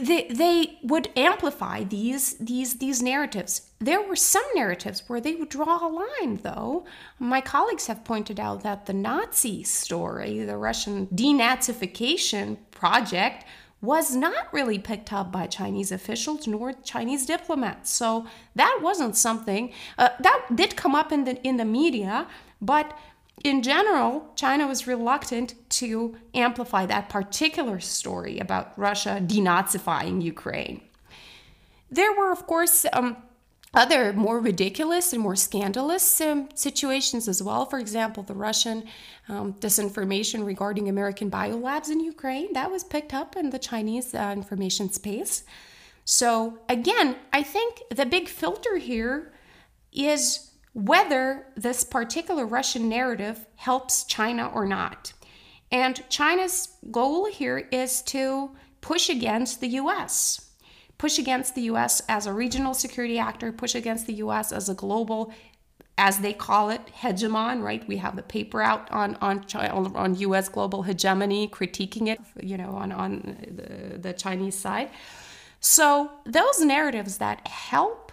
they, 0.00 0.28
they 0.28 0.78
would 0.82 1.10
amplify 1.16 1.84
these 1.84 2.34
these 2.34 2.78
these 2.78 3.02
narratives. 3.02 3.70
There 3.78 4.02
were 4.02 4.16
some 4.16 4.44
narratives 4.54 5.02
where 5.06 5.20
they 5.20 5.34
would 5.34 5.48
draw 5.48 5.86
a 5.86 5.88
line, 5.88 6.40
though. 6.42 6.84
My 7.18 7.40
colleagues 7.40 7.86
have 7.86 8.04
pointed 8.04 8.40
out 8.40 8.62
that 8.62 8.86
the 8.86 8.92
Nazi 8.92 9.62
story, 9.62 10.40
the 10.40 10.56
Russian 10.56 11.06
denazification 11.08 12.58
project, 12.70 13.44
was 13.80 14.16
not 14.16 14.52
really 14.52 14.78
picked 14.78 15.12
up 15.12 15.30
by 15.30 15.46
Chinese 15.46 15.92
officials 15.92 16.46
nor 16.46 16.72
Chinese 16.72 17.26
diplomats. 17.26 17.90
So 17.90 18.26
that 18.56 18.80
wasn't 18.82 19.16
something 19.16 19.72
uh, 19.96 20.08
that 20.20 20.46
did 20.54 20.76
come 20.76 20.94
up 20.94 21.12
in 21.12 21.24
the 21.24 21.40
in 21.46 21.56
the 21.56 21.64
media, 21.64 22.26
but 22.60 22.98
in 23.44 23.62
general, 23.62 24.32
China 24.34 24.66
was 24.66 24.86
reluctant 24.86 25.54
to 25.70 26.16
amplify 26.34 26.86
that 26.86 27.08
particular 27.08 27.80
story 27.80 28.38
about 28.38 28.78
Russia 28.78 29.20
denazifying 29.24 30.22
Ukraine. 30.22 30.80
There 31.90 32.12
were, 32.12 32.32
of 32.32 32.46
course, 32.46 32.84
um, 32.92 33.16
other 33.74 34.12
more 34.12 34.40
ridiculous 34.40 35.12
and 35.12 35.22
more 35.22 35.36
scandalous 35.36 36.20
um, 36.20 36.48
situations 36.54 37.28
as 37.28 37.42
well. 37.42 37.66
For 37.66 37.78
example, 37.78 38.22
the 38.22 38.34
Russian 38.34 38.84
um, 39.28 39.54
disinformation 39.54 40.44
regarding 40.44 40.88
American 40.88 41.30
biolabs 41.30 41.90
in 41.90 42.00
Ukraine 42.00 42.52
that 42.54 42.70
was 42.70 42.82
picked 42.82 43.12
up 43.12 43.36
in 43.36 43.50
the 43.50 43.58
Chinese 43.58 44.14
uh, 44.14 44.32
information 44.34 44.90
space. 44.90 45.44
So 46.04 46.58
again, 46.68 47.16
I 47.32 47.42
think 47.42 47.82
the 47.90 48.06
big 48.06 48.28
filter 48.28 48.78
here 48.78 49.32
is 49.92 50.47
whether 50.78 51.44
this 51.56 51.82
particular 51.82 52.46
Russian 52.46 52.88
narrative 52.88 53.46
helps 53.56 54.04
China 54.04 54.48
or 54.54 54.64
not. 54.64 55.12
And 55.72 56.08
China's 56.08 56.68
goal 56.92 57.26
here 57.26 57.68
is 57.72 58.00
to 58.02 58.52
push 58.80 59.08
against 59.08 59.60
the 59.60 59.66
US, 59.70 60.52
push 60.96 61.18
against 61.18 61.56
the 61.56 61.62
US 61.62 62.00
as 62.08 62.26
a 62.26 62.32
regional 62.32 62.74
security 62.74 63.18
actor, 63.18 63.50
push 63.50 63.74
against 63.74 64.06
the 64.06 64.14
US 64.14 64.52
as 64.52 64.68
a 64.68 64.74
global 64.74 65.32
as 66.00 66.20
they 66.20 66.32
call 66.32 66.70
it, 66.70 66.80
hegemon, 67.02 67.60
right? 67.60 67.86
We 67.88 67.96
have 67.96 68.14
the 68.14 68.22
paper 68.22 68.62
out 68.62 68.88
on 68.92 69.16
on 69.16 69.44
on 69.96 70.14
U.S. 70.14 70.48
global 70.48 70.84
hegemony, 70.84 71.48
critiquing 71.48 72.06
it, 72.06 72.20
you 72.40 72.56
know, 72.56 72.70
on 72.76 72.92
on 72.92 73.36
the, 73.50 73.98
the 73.98 74.12
Chinese 74.12 74.56
side. 74.56 74.90
So 75.58 76.12
those 76.24 76.60
narratives 76.60 77.18
that 77.18 77.48
help 77.48 78.07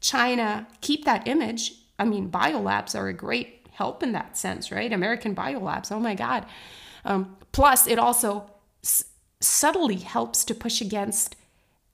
China 0.00 0.66
keep 0.80 1.04
that 1.04 1.28
image. 1.28 1.74
I 1.98 2.04
mean, 2.04 2.30
biolabs 2.30 2.98
are 2.98 3.08
a 3.08 3.12
great 3.12 3.66
help 3.72 4.02
in 4.02 4.12
that 4.12 4.36
sense, 4.36 4.70
right? 4.70 4.92
American 4.92 5.34
biolabs, 5.34 5.92
oh 5.92 6.00
my 6.00 6.14
God. 6.14 6.46
Um, 7.04 7.36
plus, 7.52 7.86
it 7.86 7.98
also 7.98 8.50
s- 8.82 9.04
subtly 9.40 9.96
helps 9.96 10.44
to 10.46 10.54
push 10.54 10.80
against 10.80 11.36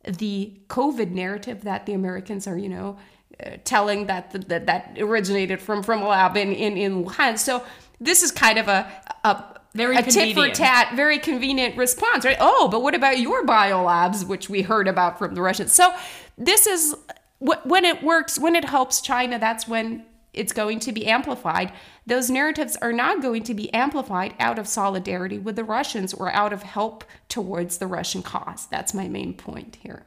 the 0.04 0.60
COVID 0.68 1.10
narrative 1.10 1.62
that 1.62 1.86
the 1.86 1.92
Americans 1.92 2.46
are, 2.46 2.56
you 2.56 2.68
know, 2.68 2.98
uh, 3.44 3.50
telling 3.64 4.06
that, 4.06 4.30
that 4.48 4.66
that 4.66 4.96
originated 4.98 5.60
from 5.60 5.82
from 5.82 6.02
a 6.02 6.08
lab 6.08 6.36
in, 6.36 6.52
in, 6.52 6.76
in 6.76 7.04
Wuhan. 7.04 7.38
So 7.38 7.64
this 8.00 8.22
is 8.22 8.30
kind 8.30 8.58
of 8.58 8.68
a, 8.68 8.90
a 9.24 9.44
very 9.74 9.96
a 9.96 10.02
tit 10.02 10.34
for 10.34 10.48
tat, 10.48 10.94
very 10.94 11.18
convenient 11.18 11.76
response, 11.76 12.24
right? 12.24 12.38
Oh, 12.40 12.68
but 12.68 12.82
what 12.82 12.94
about 12.94 13.18
your 13.18 13.44
biolabs, 13.44 14.26
which 14.26 14.48
we 14.48 14.62
heard 14.62 14.88
about 14.88 15.18
from 15.18 15.34
the 15.34 15.42
Russians? 15.42 15.72
So 15.72 15.94
this 16.38 16.66
is 16.66 16.96
when 17.38 17.84
it 17.84 18.02
works, 18.02 18.38
when 18.38 18.56
it 18.56 18.64
helps 18.64 19.00
China, 19.00 19.38
that's 19.38 19.68
when 19.68 20.06
it's 20.32 20.52
going 20.52 20.78
to 20.80 20.92
be 20.92 21.06
amplified. 21.06 21.72
Those 22.06 22.30
narratives 22.30 22.76
are 22.76 22.92
not 22.92 23.22
going 23.22 23.42
to 23.44 23.54
be 23.54 23.72
amplified 23.72 24.34
out 24.38 24.58
of 24.58 24.68
solidarity 24.68 25.38
with 25.38 25.56
the 25.56 25.64
Russians 25.64 26.14
or 26.14 26.30
out 26.30 26.52
of 26.52 26.62
help 26.62 27.04
towards 27.28 27.78
the 27.78 27.86
Russian 27.86 28.22
cause. 28.22 28.66
That's 28.66 28.94
my 28.94 29.08
main 29.08 29.34
point 29.34 29.78
here. 29.82 30.04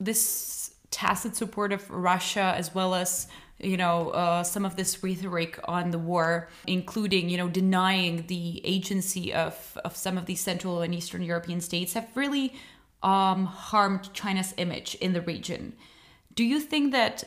This 0.00 0.74
tacit 0.90 1.36
support 1.36 1.72
of 1.72 1.88
Russia, 1.90 2.54
as 2.56 2.74
well 2.74 2.94
as 2.94 3.26
you 3.58 3.76
know 3.76 4.10
uh, 4.10 4.42
some 4.42 4.64
of 4.64 4.76
this 4.76 5.02
rhetoric 5.02 5.58
on 5.64 5.90
the 5.90 5.98
war, 5.98 6.48
including 6.66 7.28
you 7.28 7.36
know 7.36 7.48
denying 7.48 8.26
the 8.26 8.60
agency 8.64 9.32
of 9.32 9.78
of 9.84 9.96
some 9.96 10.16
of 10.18 10.26
these 10.26 10.40
Central 10.40 10.80
and 10.80 10.94
Eastern 10.94 11.22
European 11.22 11.60
states, 11.60 11.94
have 11.94 12.08
really 12.14 12.54
um, 13.02 13.46
harmed 13.46 14.12
China's 14.12 14.54
image 14.56 14.94
in 14.96 15.12
the 15.12 15.22
region 15.22 15.74
do 16.34 16.44
you 16.44 16.60
think 16.60 16.92
that 16.92 17.24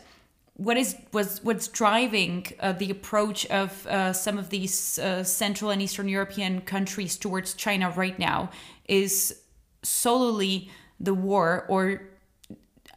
what 0.58 0.78
is 0.78 0.96
was 1.12 1.44
what's 1.44 1.68
driving 1.68 2.46
uh, 2.60 2.72
the 2.72 2.90
approach 2.90 3.46
of 3.48 3.86
uh, 3.88 4.14
some 4.14 4.38
of 4.38 4.50
these 4.50 4.98
uh, 5.00 5.24
Central 5.24 5.70
and 5.72 5.82
Eastern 5.82 6.08
European 6.08 6.62
countries 6.62 7.18
towards 7.18 7.54
China 7.54 7.90
right 7.92 8.18
now 8.18 8.50
is 8.88 9.42
solely 9.84 10.72
the 11.00 11.14
war, 11.14 11.66
or 11.68 12.02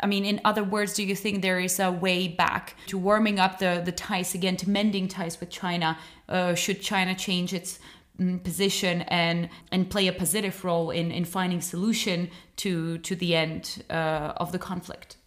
I 0.01 0.07
mean, 0.07 0.25
in 0.25 0.41
other 0.45 0.63
words, 0.63 0.95
do 0.95 1.03
you 1.03 1.17
think 1.17 1.43
there 1.43 1.59
is 1.59 1.81
a 1.81 1.91
way 1.91 2.29
back 2.29 2.77
to 2.87 2.97
warming 2.97 3.41
up 3.41 3.59
the 3.59 3.83
the 3.85 3.93
ties 3.93 4.35
again, 4.35 4.57
to 4.59 4.71
mending 4.71 5.09
ties 5.09 5.41
with 5.41 5.51
China? 5.51 5.99
Uh, 6.29 6.55
should 6.55 6.81
China 6.81 7.15
change 7.15 7.53
its 7.53 7.81
mm, 8.21 8.43
position 8.45 9.03
and 9.03 9.49
and 9.73 9.91
play 9.91 10.07
a 10.07 10.13
positive 10.13 10.65
role 10.65 10.93
in 10.93 11.11
in 11.11 11.25
finding 11.25 11.61
solution 11.61 12.31
to 12.57 12.99
to 12.99 13.17
the 13.17 13.35
end 13.35 13.83
uh, 13.91 14.35
of 14.37 14.53
the 14.53 14.59
conflict? 14.61 15.18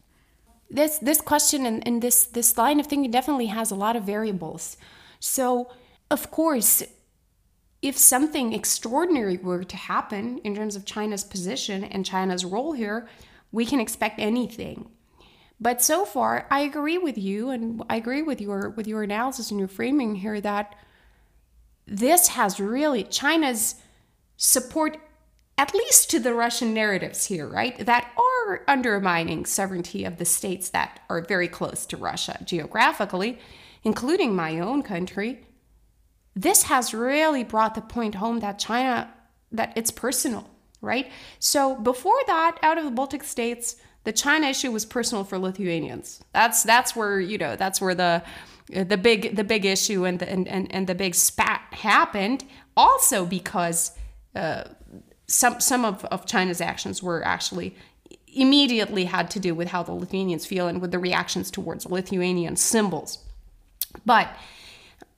This 0.71 0.97
this 0.99 1.21
question 1.21 1.65
and, 1.65 1.85
and 1.87 2.01
this 2.01 2.23
this 2.23 2.57
line 2.57 2.79
of 2.79 2.87
thinking 2.87 3.11
definitely 3.11 3.47
has 3.47 3.71
a 3.71 3.75
lot 3.75 3.95
of 3.95 4.03
variables. 4.03 4.77
So 5.19 5.71
of 6.09 6.31
course, 6.31 6.83
if 7.81 7.97
something 7.97 8.53
extraordinary 8.53 9.37
were 9.37 9.63
to 9.63 9.77
happen 9.77 10.39
in 10.39 10.55
terms 10.55 10.75
of 10.75 10.85
China's 10.85 11.23
position 11.23 11.83
and 11.83 12.05
China's 12.05 12.45
role 12.45 12.73
here, 12.73 13.07
we 13.51 13.65
can 13.65 13.79
expect 13.79 14.19
anything. 14.19 14.89
But 15.59 15.81
so 15.81 16.05
far, 16.05 16.47
I 16.49 16.61
agree 16.61 16.97
with 16.97 17.17
you, 17.17 17.49
and 17.49 17.83
I 17.89 17.97
agree 17.97 18.21
with 18.21 18.41
your 18.41 18.69
with 18.69 18.87
your 18.87 19.03
analysis 19.03 19.51
and 19.51 19.59
your 19.59 19.67
framing 19.67 20.15
here 20.15 20.41
that 20.41 20.75
this 21.85 22.29
has 22.29 22.59
really 22.59 23.03
China's 23.03 23.75
support 24.37 24.97
at 25.57 25.75
least 25.75 26.09
to 26.09 26.19
the 26.19 26.33
Russian 26.33 26.73
narratives 26.73 27.25
here, 27.25 27.47
right? 27.47 27.85
That 27.85 28.11
are 28.47 28.63
undermining 28.67 29.45
sovereignty 29.45 30.05
of 30.05 30.17
the 30.17 30.25
states 30.25 30.69
that 30.69 30.99
are 31.09 31.21
very 31.21 31.47
close 31.47 31.85
to 31.87 31.97
Russia 31.97 32.39
geographically, 32.43 33.39
including 33.83 34.35
my 34.35 34.59
own 34.59 34.83
country. 34.83 35.45
This 36.35 36.63
has 36.63 36.93
really 36.93 37.43
brought 37.43 37.75
the 37.75 37.81
point 37.81 38.15
home 38.15 38.39
that 38.39 38.59
China 38.59 39.13
that 39.51 39.73
it's 39.75 39.91
personal, 39.91 40.49
right? 40.79 41.11
So 41.39 41.75
before 41.75 42.19
that, 42.27 42.57
out 42.63 42.77
of 42.77 42.85
the 42.85 42.91
Baltic 42.91 43.23
states, 43.23 43.75
the 44.03 44.13
China 44.13 44.47
issue 44.47 44.71
was 44.71 44.85
personal 44.85 45.23
for 45.23 45.37
Lithuanians. 45.37 46.21
That's 46.33 46.63
that's 46.63 46.95
where 46.95 47.19
you 47.19 47.37
know 47.37 47.55
that's 47.55 47.81
where 47.81 47.95
the 47.95 48.23
the 48.67 48.97
big 48.97 49.35
the 49.35 49.43
big 49.43 49.65
issue 49.65 50.05
and 50.05 50.19
the 50.19 50.29
and, 50.29 50.47
and, 50.47 50.73
and 50.73 50.87
the 50.87 50.95
big 50.95 51.15
spat 51.15 51.61
happened. 51.71 52.45
Also 52.77 53.25
because 53.25 53.91
uh, 54.35 54.63
some 55.27 55.59
some 55.59 55.85
of, 55.85 56.03
of 56.05 56.25
China's 56.25 56.61
actions 56.61 57.03
were 57.03 57.23
actually 57.23 57.75
immediately 58.33 59.05
had 59.05 59.29
to 59.31 59.39
do 59.39 59.53
with 59.53 59.69
how 59.69 59.83
the 59.83 59.91
Lithuanians 59.91 60.45
feel 60.45 60.67
and 60.67 60.81
with 60.81 60.91
the 60.91 60.99
reactions 60.99 61.51
towards 61.51 61.85
Lithuanian 61.85 62.55
symbols. 62.55 63.19
But 64.05 64.29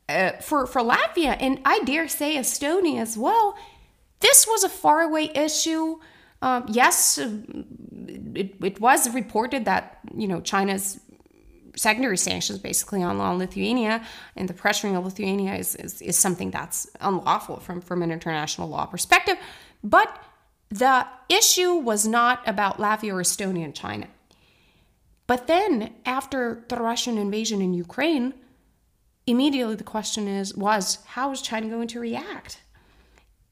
uh, 0.10 0.34
for 0.42 0.66
for 0.66 0.82
Latvia 0.82 1.38
and 1.40 1.60
I 1.64 1.80
dare 1.80 2.08
say 2.08 2.36
Estonia 2.36 3.00
as 3.00 3.18
well, 3.18 3.58
this 4.20 4.48
was 4.48 4.64
a 4.64 4.70
faraway 4.70 5.32
issue. 5.36 6.00
Um, 6.42 6.66
yes, 6.68 7.18
it, 7.18 8.56
it 8.62 8.82
was 8.82 9.14
reported 9.14 9.66
that 9.66 10.00
you 10.14 10.28
know 10.28 10.42
China's 10.42 11.00
secondary 11.76 12.18
sanctions 12.18 12.60
basically 12.60 13.02
on, 13.02 13.20
on 13.20 13.38
Lithuania 13.38 14.06
and 14.36 14.48
the 14.48 14.54
pressuring 14.54 14.98
of 14.98 15.06
Lithuania 15.06 15.56
is, 15.56 15.76
is, 15.76 16.02
is 16.02 16.18
something 16.18 16.52
that's 16.52 16.88
unlawful 17.02 17.60
from, 17.60 17.82
from 17.82 18.04
an 18.04 18.12
international 18.12 18.70
law 18.70 18.86
perspective. 18.86 19.38
But 19.84 20.24
the 20.74 21.06
issue 21.30 21.76
was 21.76 22.08
not 22.08 22.42
about 22.48 22.80
Latvia 22.80 23.14
or 23.14 23.22
Estonia 23.22 23.64
and 23.64 23.76
China. 23.76 24.08
But 25.28 25.46
then, 25.46 25.94
after 26.04 26.66
the 26.68 26.78
Russian 26.78 27.20
invasion 27.20 27.62
in 27.62 27.76
Ukraine, 27.76 28.34
immediately 29.28 29.76
the 29.76 29.84
question 29.84 30.28
is 30.28 30.56
was 30.56 30.98
how 31.06 31.32
is 31.32 31.44
China 31.44 31.70
going 31.70 31.90
to 31.90 32.00
react? 32.00 32.62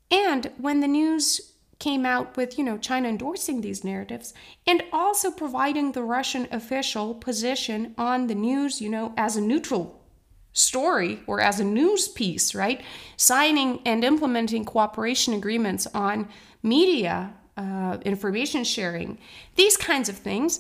And 0.10 0.51
when 0.57 0.79
the 0.79 0.88
news 0.88 1.53
came 1.77 2.07
out 2.07 2.36
with, 2.38 2.57
you 2.57 2.63
know, 2.63 2.79
China 2.79 3.10
endorsing 3.10 3.62
these 3.62 3.84
narratives 3.84 4.34
and 4.65 4.84
also 4.91 5.29
providing 5.29 5.91
the 5.91 6.03
Russian 6.03 6.47
official 6.51 7.13
position 7.13 7.93
on 7.99 8.27
the 8.27 8.36
news, 8.36 8.81
you 8.81 8.89
know, 8.89 9.13
as 9.15 9.38
a 9.38 9.41
neutral 9.41 10.01
story 10.53 11.21
or 11.27 11.39
as 11.39 11.60
a 11.60 11.63
news 11.63 12.07
piece, 12.07 12.53
right? 12.53 12.81
Signing 13.15 13.79
and 13.86 14.03
implementing 14.03 14.65
cooperation 14.65 15.34
agreements 15.34 15.88
on 15.93 16.27
media, 16.63 17.34
uh, 17.58 17.97
information 18.06 18.63
sharing, 18.63 19.17
these 19.56 19.78
kinds 19.78 20.10
of 20.10 20.17
things. 20.17 20.60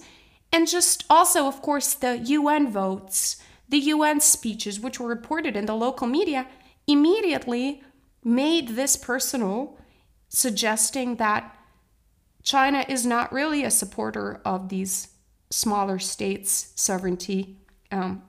And 0.51 0.67
just 0.67 1.05
also, 1.09 1.47
of 1.47 1.61
course, 1.61 1.93
the 1.93 2.17
UN 2.17 2.71
votes, 2.71 3.41
the 3.69 3.79
UN 3.79 4.19
speeches, 4.19 4.79
which 4.79 4.99
were 4.99 5.07
reported 5.07 5.55
in 5.55 5.65
the 5.65 5.75
local 5.75 6.07
media, 6.07 6.47
immediately 6.87 7.81
made 8.23 8.69
this 8.69 8.95
personal, 8.97 9.77
suggesting 10.27 11.15
that 11.15 11.55
China 12.43 12.85
is 12.87 13.05
not 13.05 13.31
really 13.31 13.63
a 13.63 13.71
supporter 13.71 14.41
of 14.43 14.69
these 14.69 15.09
smaller 15.49 15.99
states' 15.99 16.73
sovereignty 16.75 17.57
um, 17.91 18.23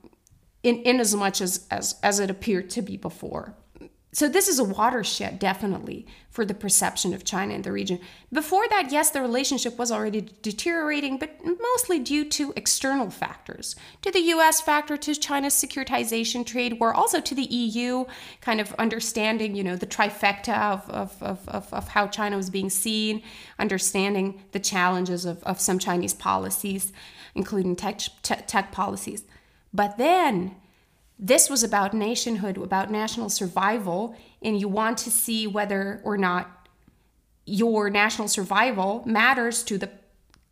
in, 0.62 0.76
in 0.82 1.00
as 1.00 1.14
much 1.14 1.40
as, 1.40 1.66
as, 1.70 1.96
as 2.02 2.20
it 2.20 2.30
appeared 2.30 2.70
to 2.70 2.82
be 2.82 2.96
before 2.96 3.56
so 4.14 4.28
this 4.28 4.46
is 4.46 4.58
a 4.58 4.64
watershed 4.64 5.38
definitely 5.38 6.06
for 6.28 6.44
the 6.44 6.52
perception 6.52 7.14
of 7.14 7.24
China 7.24 7.54
in 7.54 7.62
the 7.62 7.72
region. 7.72 7.98
Before 8.30 8.68
that, 8.68 8.92
yes, 8.92 9.08
the 9.08 9.22
relationship 9.22 9.78
was 9.78 9.90
already 9.90 10.28
deteriorating, 10.42 11.16
but 11.16 11.30
mostly 11.42 11.98
due 11.98 12.26
to 12.26 12.52
external 12.54 13.08
factors. 13.08 13.74
To 14.02 14.10
the 14.10 14.20
US 14.20 14.60
factor, 14.60 14.98
to 14.98 15.14
China's 15.14 15.54
securitization 15.54 16.44
trade 16.44 16.78
war, 16.78 16.92
also 16.92 17.20
to 17.20 17.34
the 17.34 17.44
EU 17.44 18.04
kind 18.42 18.60
of 18.60 18.74
understanding, 18.74 19.54
you 19.54 19.64
know, 19.64 19.76
the 19.76 19.86
trifecta 19.86 20.58
of, 20.58 20.90
of, 20.90 21.22
of, 21.22 21.48
of, 21.48 21.72
of 21.72 21.88
how 21.88 22.06
China 22.06 22.36
was 22.36 22.50
being 22.50 22.68
seen, 22.68 23.22
understanding 23.58 24.42
the 24.52 24.60
challenges 24.60 25.24
of, 25.24 25.42
of 25.44 25.58
some 25.58 25.78
Chinese 25.78 26.12
policies, 26.12 26.92
including 27.34 27.76
tech, 27.76 28.00
tech, 28.22 28.46
tech 28.46 28.72
policies. 28.72 29.24
But 29.72 29.96
then 29.96 30.56
this 31.22 31.48
was 31.48 31.62
about 31.62 31.94
nationhood, 31.94 32.56
about 32.56 32.90
national 32.90 33.30
survival, 33.30 34.16
and 34.42 34.60
you 34.60 34.66
want 34.66 34.98
to 34.98 35.10
see 35.10 35.46
whether 35.46 36.00
or 36.02 36.18
not 36.18 36.68
your 37.46 37.88
national 37.90 38.26
survival 38.26 39.04
matters 39.06 39.62
to 39.62 39.78
the 39.78 39.88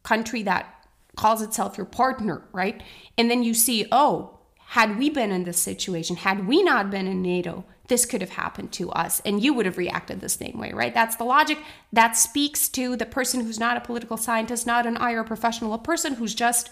country 0.05 0.45
that 0.45 0.87
calls 1.17 1.43
itself 1.43 1.77
your 1.77 1.87
partner, 1.87 2.45
right? 2.53 2.85
And 3.19 3.29
then 3.29 3.43
you 3.43 3.53
see, 3.53 3.87
oh, 3.91 4.39
had 4.69 4.97
we 4.97 5.11
been 5.11 5.33
in 5.33 5.43
this 5.43 5.59
situation, 5.59 6.15
had 6.15 6.47
we 6.47 6.63
not 6.63 6.89
been 6.89 7.09
in 7.09 7.21
NATO, 7.21 7.65
this 7.89 8.07
could 8.07 8.21
have 8.21 8.31
happened 8.31 8.71
to 8.71 8.91
us 8.93 9.21
and 9.25 9.43
you 9.43 9.53
would 9.53 9.67
have 9.67 9.77
reacted 9.77 10.21
the 10.21 10.29
same 10.29 10.57
way, 10.57 10.71
right? 10.73 10.95
That's 10.95 11.17
the 11.17 11.25
logic. 11.25 11.59
That 11.93 12.17
speaks 12.17 12.69
to 12.71 12.95
the 12.95 13.07
person 13.07 13.41
who's 13.41 13.59
not 13.59 13.77
a 13.77 13.81
political 13.81 14.17
scientist, 14.17 14.69
not 14.69 14.87
an 14.87 14.97
IR 14.97 15.25
professional, 15.25 15.75
a 15.75 15.79
person 15.79 16.15
who's 16.15 16.33
just 16.33 16.71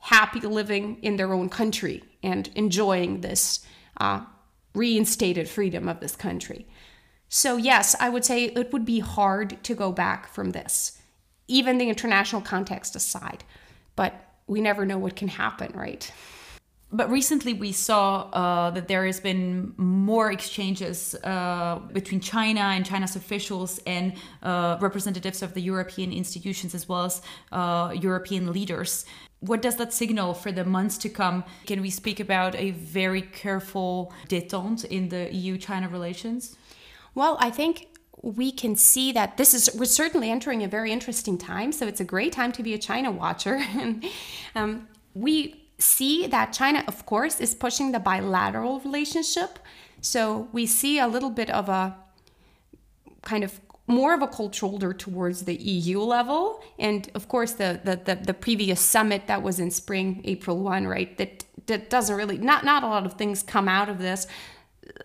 happy 0.00 0.40
living 0.40 0.98
in 1.02 1.16
their 1.16 1.32
own 1.32 1.48
country 1.48 2.02
and 2.22 2.50
enjoying 2.54 3.20
this 3.20 3.64
uh, 3.98 4.20
reinstated 4.74 5.48
freedom 5.48 5.88
of 5.88 6.00
this 6.00 6.16
country. 6.16 6.66
So, 7.28 7.56
yes, 7.56 7.94
I 8.00 8.08
would 8.08 8.24
say 8.24 8.46
it 8.46 8.72
would 8.72 8.84
be 8.84 9.00
hard 9.00 9.62
to 9.62 9.74
go 9.74 9.92
back 9.92 10.26
from 10.26 10.50
this, 10.50 11.00
even 11.46 11.78
the 11.78 11.88
international 11.88 12.42
context 12.42 12.96
aside. 12.96 13.44
But 13.94 14.14
we 14.46 14.60
never 14.60 14.84
know 14.84 14.98
what 14.98 15.14
can 15.14 15.28
happen, 15.28 15.72
right? 15.74 16.10
But 16.92 17.08
recently, 17.08 17.54
we 17.54 17.70
saw 17.70 18.28
uh, 18.32 18.70
that 18.72 18.88
there 18.88 19.06
has 19.06 19.20
been 19.20 19.74
more 19.76 20.32
exchanges 20.32 21.14
uh, 21.22 21.78
between 21.92 22.20
China 22.20 22.60
and 22.60 22.84
China's 22.84 23.14
officials 23.14 23.78
and 23.86 24.14
uh, 24.42 24.76
representatives 24.80 25.40
of 25.42 25.54
the 25.54 25.60
European 25.60 26.12
institutions, 26.12 26.74
as 26.74 26.88
well 26.88 27.04
as 27.04 27.22
uh, 27.52 27.94
European 27.94 28.52
leaders 28.52 29.04
what 29.40 29.62
does 29.62 29.76
that 29.76 29.92
signal 29.92 30.34
for 30.34 30.52
the 30.52 30.64
months 30.64 30.98
to 30.98 31.08
come? 31.08 31.44
Can 31.66 31.80
we 31.80 31.90
speak 31.90 32.20
about 32.20 32.54
a 32.54 32.72
very 32.72 33.22
careful 33.22 34.12
detente 34.28 34.84
in 34.84 35.08
the 35.08 35.34
EU 35.34 35.56
China 35.56 35.88
relations? 35.88 36.56
Well, 37.14 37.36
I 37.40 37.50
think 37.50 37.88
we 38.22 38.52
can 38.52 38.76
see 38.76 39.12
that 39.12 39.38
this 39.38 39.54
is 39.54 39.70
we're 39.74 39.86
certainly 39.86 40.30
entering 40.30 40.62
a 40.62 40.68
very 40.68 40.92
interesting 40.92 41.38
time. 41.38 41.72
So 41.72 41.86
it's 41.86 42.00
a 42.00 42.04
great 42.04 42.32
time 42.32 42.52
to 42.52 42.62
be 42.62 42.74
a 42.74 42.78
China 42.78 43.10
watcher, 43.10 43.54
and 43.78 44.04
um, 44.54 44.88
we 45.14 45.59
see 45.80 46.26
that 46.26 46.52
China, 46.52 46.84
of 46.86 47.06
course, 47.06 47.40
is 47.40 47.54
pushing 47.54 47.92
the 47.92 47.98
bilateral 47.98 48.80
relationship. 48.80 49.58
So 50.00 50.48
we 50.52 50.66
see 50.66 50.98
a 50.98 51.08
little 51.08 51.30
bit 51.30 51.50
of 51.50 51.68
a 51.68 51.96
kind 53.22 53.44
of 53.44 53.60
more 53.86 54.14
of 54.14 54.22
a 54.22 54.26
cold 54.26 54.54
shoulder 54.54 54.92
towards 54.92 55.44
the 55.44 55.54
EU 55.54 56.00
level. 56.00 56.62
And 56.78 57.10
of 57.14 57.28
course, 57.28 57.52
the, 57.52 57.80
the, 57.82 57.96
the, 57.96 58.14
the, 58.14 58.34
previous 58.34 58.80
summit 58.80 59.26
that 59.26 59.42
was 59.42 59.58
in 59.58 59.70
spring, 59.70 60.20
April 60.24 60.58
1, 60.58 60.86
right? 60.86 61.16
That, 61.18 61.44
that 61.66 61.90
doesn't 61.90 62.16
really, 62.16 62.38
not, 62.38 62.64
not 62.64 62.84
a 62.84 62.86
lot 62.86 63.04
of 63.04 63.14
things 63.14 63.42
come 63.42 63.68
out 63.68 63.88
of 63.88 63.98
this. 63.98 64.26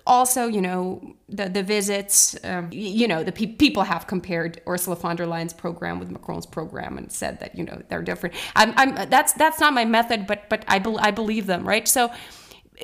Also, 0.08 0.48
you 0.48 0.62
know, 0.62 1.16
the, 1.30 1.50
the 1.50 1.64
visits, 1.64 2.36
um, 2.44 2.70
you 2.72 3.08
know, 3.08 3.24
the 3.24 3.32
pe- 3.32 3.56
people 3.56 3.84
have 3.84 4.08
compared 4.08 4.62
Ursula 4.68 4.96
von 4.96 5.16
der 5.16 5.26
Leyen's 5.26 5.54
program 5.54 6.00
with 6.00 6.10
Macron's 6.10 6.46
program 6.46 6.98
and 6.98 7.12
said 7.12 7.40
that, 7.40 7.56
you 7.56 7.64
know, 7.64 7.82
they're 7.90 8.02
different. 8.02 8.36
I'm, 8.56 8.74
I'm, 8.78 9.10
that's, 9.10 9.34
that's 9.34 9.60
not 9.60 9.74
my 9.74 9.86
method, 9.86 10.28
but, 10.28 10.50
but 10.50 10.64
I, 10.68 10.80
be- 10.80 10.98
I 11.00 11.12
believe 11.12 11.46
them, 11.46 11.68
right? 11.68 11.88
So, 11.88 12.12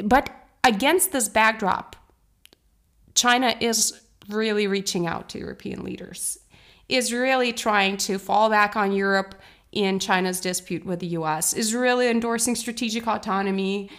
but 0.04 0.30
against 0.64 1.12
this 1.12 1.28
backdrop, 1.30 1.96
China 3.16 3.56
is 3.60 4.02
really 4.30 4.68
reaching 4.68 5.08
out 5.08 5.30
to 5.30 5.40
European 5.40 5.84
leaders, 5.84 6.38
is 6.88 7.12
really 7.12 7.54
trying 7.54 7.98
to 7.98 8.18
fall 8.18 8.50
back 8.50 8.76
on 8.76 8.92
Europe 8.92 9.36
in 9.72 10.00
China's 10.00 10.42
dispute 10.42 10.86
with 10.86 11.00
the 11.00 11.08
US, 11.08 11.54
is 11.54 11.74
really 11.74 12.10
endorsing 12.10 12.56
strategic 12.56 13.08
autonomy. 13.08 13.90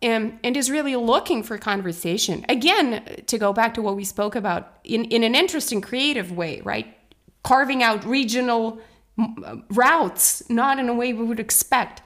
And, 0.00 0.38
and 0.44 0.56
is 0.56 0.70
really 0.70 0.94
looking 0.94 1.42
for 1.42 1.58
conversation. 1.58 2.44
Again, 2.48 3.02
to 3.26 3.36
go 3.36 3.52
back 3.52 3.74
to 3.74 3.82
what 3.82 3.96
we 3.96 4.04
spoke 4.04 4.36
about 4.36 4.78
in, 4.84 5.04
in 5.06 5.24
an 5.24 5.34
interesting, 5.34 5.80
creative 5.80 6.30
way, 6.30 6.60
right? 6.60 6.96
Carving 7.42 7.82
out 7.82 8.04
regional 8.04 8.78
uh, 9.18 9.56
routes, 9.70 10.48
not 10.48 10.78
in 10.78 10.88
a 10.88 10.94
way 10.94 11.12
we 11.12 11.24
would 11.24 11.40
expect. 11.40 12.02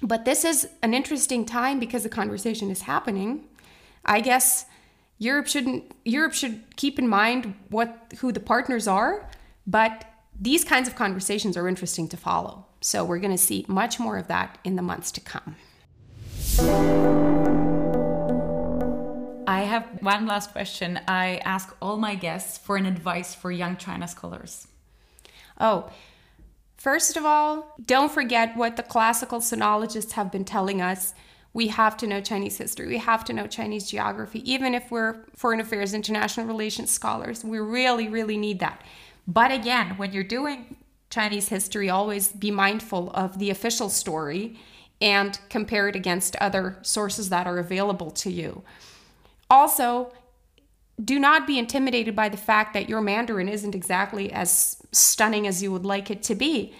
But 0.00 0.24
this 0.24 0.44
is 0.44 0.68
an 0.82 0.94
interesting 0.94 1.44
time 1.44 1.80
because 1.80 2.04
the 2.04 2.08
conversation 2.08 2.70
is 2.70 2.82
happening. 2.82 3.48
I 4.04 4.20
guess 4.20 4.66
Europe 5.18 5.48
shouldn't 5.48 5.92
Europe 6.04 6.32
should 6.32 6.76
keep 6.76 6.98
in 6.98 7.08
mind 7.08 7.54
what 7.70 8.12
who 8.18 8.30
the 8.30 8.40
partners 8.40 8.86
are, 8.86 9.28
but 9.66 10.04
these 10.40 10.64
kinds 10.64 10.88
of 10.88 10.94
conversations 10.94 11.56
are 11.56 11.66
interesting 11.66 12.08
to 12.08 12.16
follow. 12.16 12.66
So 12.80 13.04
we're 13.04 13.18
going 13.18 13.32
to 13.32 13.38
see 13.38 13.64
much 13.66 13.98
more 13.98 14.16
of 14.16 14.28
that 14.28 14.58
in 14.62 14.76
the 14.76 14.82
months 14.82 15.10
to 15.12 15.20
come. 15.20 15.56
I 19.46 19.62
have 19.62 19.86
one 20.00 20.26
last 20.26 20.50
question. 20.52 20.98
I 21.06 21.40
ask 21.44 21.74
all 21.80 21.96
my 21.96 22.14
guests 22.16 22.58
for 22.58 22.76
an 22.76 22.84
advice 22.86 23.34
for 23.34 23.52
young 23.52 23.76
China 23.76 24.08
scholars. 24.08 24.66
Oh, 25.60 25.88
first 26.76 27.16
of 27.16 27.24
all, 27.24 27.76
don't 27.84 28.10
forget 28.10 28.56
what 28.56 28.76
the 28.76 28.82
classical 28.82 29.40
sinologists 29.40 30.12
have 30.12 30.32
been 30.32 30.44
telling 30.44 30.82
us 30.82 31.14
we 31.52 31.68
have 31.68 31.96
to 31.98 32.06
know 32.06 32.20
Chinese 32.20 32.58
history. 32.58 32.88
We 32.88 32.98
have 32.98 33.24
to 33.24 33.32
know 33.32 33.46
Chinese 33.46 33.90
geography. 33.90 34.48
Even 34.50 34.74
if 34.74 34.90
we're 34.90 35.24
foreign 35.34 35.60
affairs, 35.60 35.94
international 35.94 36.46
relations 36.46 36.90
scholars, 36.90 37.44
we 37.44 37.58
really, 37.58 38.08
really 38.08 38.36
need 38.36 38.58
that. 38.60 38.82
But 39.26 39.50
again, 39.52 39.96
when 39.96 40.12
you're 40.12 40.24
doing 40.24 40.76
Chinese 41.10 41.48
history, 41.48 41.88
always 41.88 42.28
be 42.28 42.50
mindful 42.50 43.10
of 43.12 43.38
the 43.38 43.50
official 43.50 43.88
story 43.88 44.58
and 45.00 45.38
compare 45.48 45.88
it 45.88 45.96
against 45.96 46.36
other 46.36 46.78
sources 46.82 47.28
that 47.28 47.46
are 47.46 47.58
available 47.58 48.10
to 48.10 48.30
you. 48.30 48.62
Also, 49.48 50.12
do 51.02 51.18
not 51.18 51.46
be 51.46 51.58
intimidated 51.58 52.16
by 52.16 52.28
the 52.28 52.36
fact 52.36 52.74
that 52.74 52.88
your 52.88 53.00
Mandarin 53.00 53.48
isn't 53.48 53.74
exactly 53.74 54.32
as 54.32 54.82
stunning 54.90 55.46
as 55.46 55.62
you 55.62 55.70
would 55.70 55.84
like 55.84 56.10
it 56.10 56.22
to 56.24 56.34
be. 56.34 56.74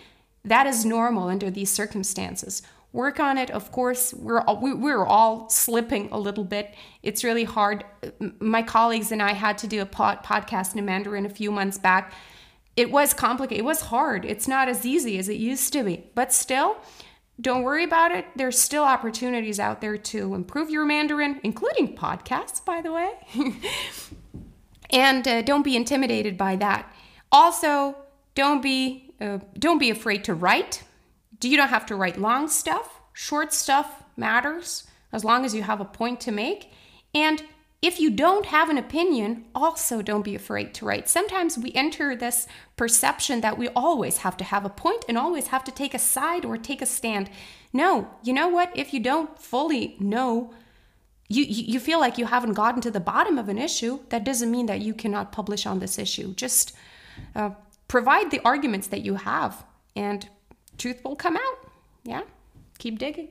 That 0.45 0.67
is 0.67 0.85
normal 0.85 1.29
under 1.29 1.51
these 1.51 1.71
circumstances 1.71 2.63
work 2.93 3.21
on 3.21 3.39
it. 3.39 3.51
Of 3.51 3.71
course, 3.71 4.15
we're 4.15 4.41
all, 4.41 4.61
we're 4.61 5.05
all 5.05 5.49
slipping 5.51 6.09
a 6.11 6.19
little 6.19 6.45
bit. 6.45 6.75
It's 7.03 7.23
really 7.23 7.45
hard. 7.45 7.85
My 8.41 8.63
colleagues 8.63 9.13
and 9.13 9.23
I 9.23 9.33
had 9.33 9.59
to 9.59 9.67
do 9.67 9.81
a 9.81 9.87
pod, 9.87 10.25
podcast 10.25 10.77
in 10.77 10.85
Mandarin 10.85 11.27
a 11.27 11.31
few 11.31 11.51
months 11.51 11.79
back. 11.79 12.13
It 12.77 12.91
was 12.91 13.13
complicated. 13.13 13.61
It 13.61 13.65
was 13.65 13.83
hard. 13.83 14.25
It's 14.25 14.49
not 14.49 14.69
as 14.69 14.87
easy 14.87 15.19
as 15.19 15.29
it 15.29 15.37
used 15.37 15.73
to 15.75 15.83
be. 15.83 16.07
But 16.15 16.33
still, 16.33 16.77
don't 17.41 17.63
worry 17.63 17.85
about 17.85 18.13
it. 18.13 18.27
There's 18.35 18.59
still 18.59 18.85
opportunities 18.85 19.61
out 19.61 19.81
there 19.81 19.97
to 19.97 20.35
improve 20.35 20.71
your 20.71 20.85
Mandarin, 20.85 21.41
including 21.43 21.97
podcasts, 21.97 22.65
by 22.65 22.81
the 22.81 22.93
way. 22.93 23.13
and 24.91 25.27
uh, 25.27 25.43
don't 25.43 25.63
be 25.63 25.77
intimidated 25.77 26.37
by 26.37 26.57
that. 26.57 26.93
Also, 27.31 27.97
don't 28.35 28.63
be 28.63 29.15
uh, 29.21 29.39
don't 29.59 29.79
be 29.79 29.91
afraid 29.91 30.25
to 30.25 30.35
write 30.35 30.83
you 31.47 31.57
don't 31.57 31.69
have 31.69 31.87
to 31.87 31.97
write 31.97 32.19
long 32.19 32.49
stuff. 32.49 33.01
Short 33.13 33.53
stuff 33.53 34.03
matters 34.17 34.87
as 35.13 35.25
long 35.25 35.45
as 35.45 35.55
you 35.55 35.63
have 35.63 35.81
a 35.81 35.85
point 35.85 36.21
to 36.23 36.33
make. 36.33 36.73
And 37.15 37.43
if 37.81 38.01
you 38.01 38.11
don't 38.11 38.47
have 38.47 38.71
an 38.71 38.79
opinion, 38.79 39.45
also 39.55 40.03
don't 40.03 40.25
be 40.25 40.35
afraid 40.35 40.75
to 40.75 40.85
write. 40.85 41.09
Sometimes 41.09 41.57
we 41.57 41.73
enter 41.75 42.17
this 42.17 42.49
perception 42.77 43.41
that 43.41 43.57
we 43.57 43.69
always 43.69 44.19
have 44.19 44.37
to 44.39 44.45
have 44.45 44.65
a 44.65 44.71
point 44.71 45.05
and 45.09 45.17
always 45.17 45.49
have 45.49 45.63
to 45.65 45.71
take 45.71 45.95
a 45.95 45.99
side 45.99 46.45
or 46.45 46.57
take 46.57 46.83
a 46.83 46.87
stand. 46.87 47.31
No, 47.73 48.09
you 48.25 48.33
know 48.33 48.49
what? 48.49 48.77
If 48.77 48.93
you 48.93 48.99
don't 48.99 49.39
fully 49.39 49.97
know, 50.01 50.53
you, 51.29 51.45
you 51.45 51.79
feel 51.79 52.01
like 52.01 52.19
you 52.19 52.27
haven't 52.27 52.55
gotten 52.55 52.81
to 52.81 52.91
the 52.91 52.99
bottom 52.99 53.39
of 53.39 53.49
an 53.49 53.59
issue, 53.59 54.01
that 54.09 54.25
doesn't 54.25 54.51
mean 54.51 54.67
that 54.67 54.81
you 54.81 54.93
cannot 54.93 55.31
publish 55.31 55.65
on 55.65 55.79
this 55.79 56.01
issue. 56.01 56.35
Just 56.35 56.75
uh, 57.37 57.51
provide 57.87 58.33
the 58.33 58.41
arguments 58.45 58.89
that 58.89 59.03
you 59.03 59.15
have 59.15 59.65
and 59.95 60.29
truth 60.79 61.01
will 61.05 61.17
come 61.17 61.37
out. 61.37 61.71
Yeah, 62.03 62.23
keep 62.79 62.99
digging. 62.99 63.29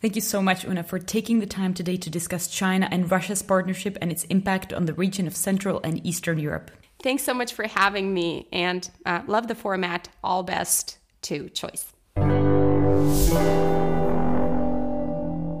Thank 0.00 0.14
you 0.14 0.22
so 0.22 0.40
much, 0.40 0.64
Una, 0.64 0.82
for 0.82 0.98
taking 0.98 1.40
the 1.40 1.46
time 1.46 1.74
today 1.74 1.98
to 1.98 2.08
discuss 2.08 2.48
China 2.48 2.88
and 2.90 3.10
Russia's 3.10 3.42
partnership 3.42 3.98
and 4.00 4.10
its 4.10 4.24
impact 4.24 4.72
on 4.72 4.86
the 4.86 4.94
region 4.94 5.26
of 5.26 5.36
Central 5.36 5.78
and 5.84 6.00
Eastern 6.06 6.38
Europe. 6.38 6.70
Thanks 7.02 7.22
so 7.22 7.34
much 7.34 7.52
for 7.52 7.66
having 7.66 8.14
me 8.14 8.48
and 8.50 8.88
uh, 9.04 9.20
love 9.26 9.46
the 9.46 9.54
format. 9.54 10.08
All 10.24 10.42
best 10.42 10.96
to 11.22 11.50
choice. 11.50 11.92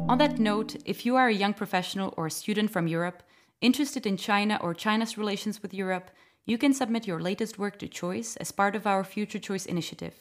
On 0.08 0.16
that 0.16 0.38
note, 0.38 0.74
if 0.86 1.04
you 1.04 1.16
are 1.16 1.28
a 1.28 1.34
young 1.34 1.52
professional 1.52 2.14
or 2.16 2.28
a 2.28 2.30
student 2.30 2.70
from 2.70 2.86
Europe 2.86 3.22
interested 3.60 4.06
in 4.06 4.16
China 4.16 4.58
or 4.62 4.72
China's 4.72 5.18
relations 5.18 5.60
with 5.60 5.74
Europe, 5.74 6.10
you 6.46 6.56
can 6.56 6.72
submit 6.72 7.06
your 7.06 7.20
latest 7.20 7.58
work 7.58 7.78
to 7.78 7.86
Choice 7.86 8.36
as 8.36 8.52
part 8.52 8.74
of 8.74 8.86
our 8.86 9.04
Future 9.04 9.38
Choice 9.38 9.66
initiative. 9.66 10.14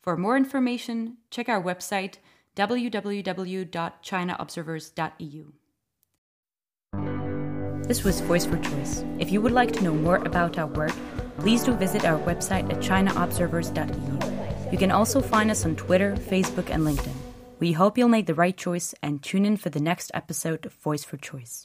For 0.00 0.16
more 0.16 0.38
information, 0.38 1.18
check 1.30 1.50
our 1.50 1.62
website 1.62 2.16
www.chinaobservers.eu. 2.60 5.44
This 7.88 8.04
was 8.04 8.20
Voice 8.20 8.44
for 8.44 8.58
Choice. 8.58 9.02
If 9.18 9.32
you 9.32 9.40
would 9.40 9.52
like 9.52 9.72
to 9.72 9.82
know 9.82 9.94
more 9.94 10.16
about 10.16 10.58
our 10.58 10.66
work, 10.66 10.92
please 11.38 11.64
do 11.64 11.72
visit 11.72 12.04
our 12.04 12.18
website 12.20 12.70
at 12.70 12.80
chinaobservers.eu. 12.80 14.70
You 14.70 14.78
can 14.78 14.90
also 14.90 15.22
find 15.22 15.50
us 15.50 15.64
on 15.64 15.74
Twitter, 15.74 16.16
Facebook, 16.16 16.68
and 16.68 16.84
LinkedIn. 16.84 17.16
We 17.60 17.72
hope 17.72 17.96
you'll 17.96 18.08
make 18.08 18.26
the 18.26 18.34
right 18.34 18.56
choice 18.56 18.94
and 19.02 19.22
tune 19.22 19.46
in 19.46 19.56
for 19.56 19.70
the 19.70 19.80
next 19.80 20.10
episode 20.12 20.66
of 20.66 20.74
Voice 20.74 21.02
for 21.02 21.16
Choice. 21.16 21.64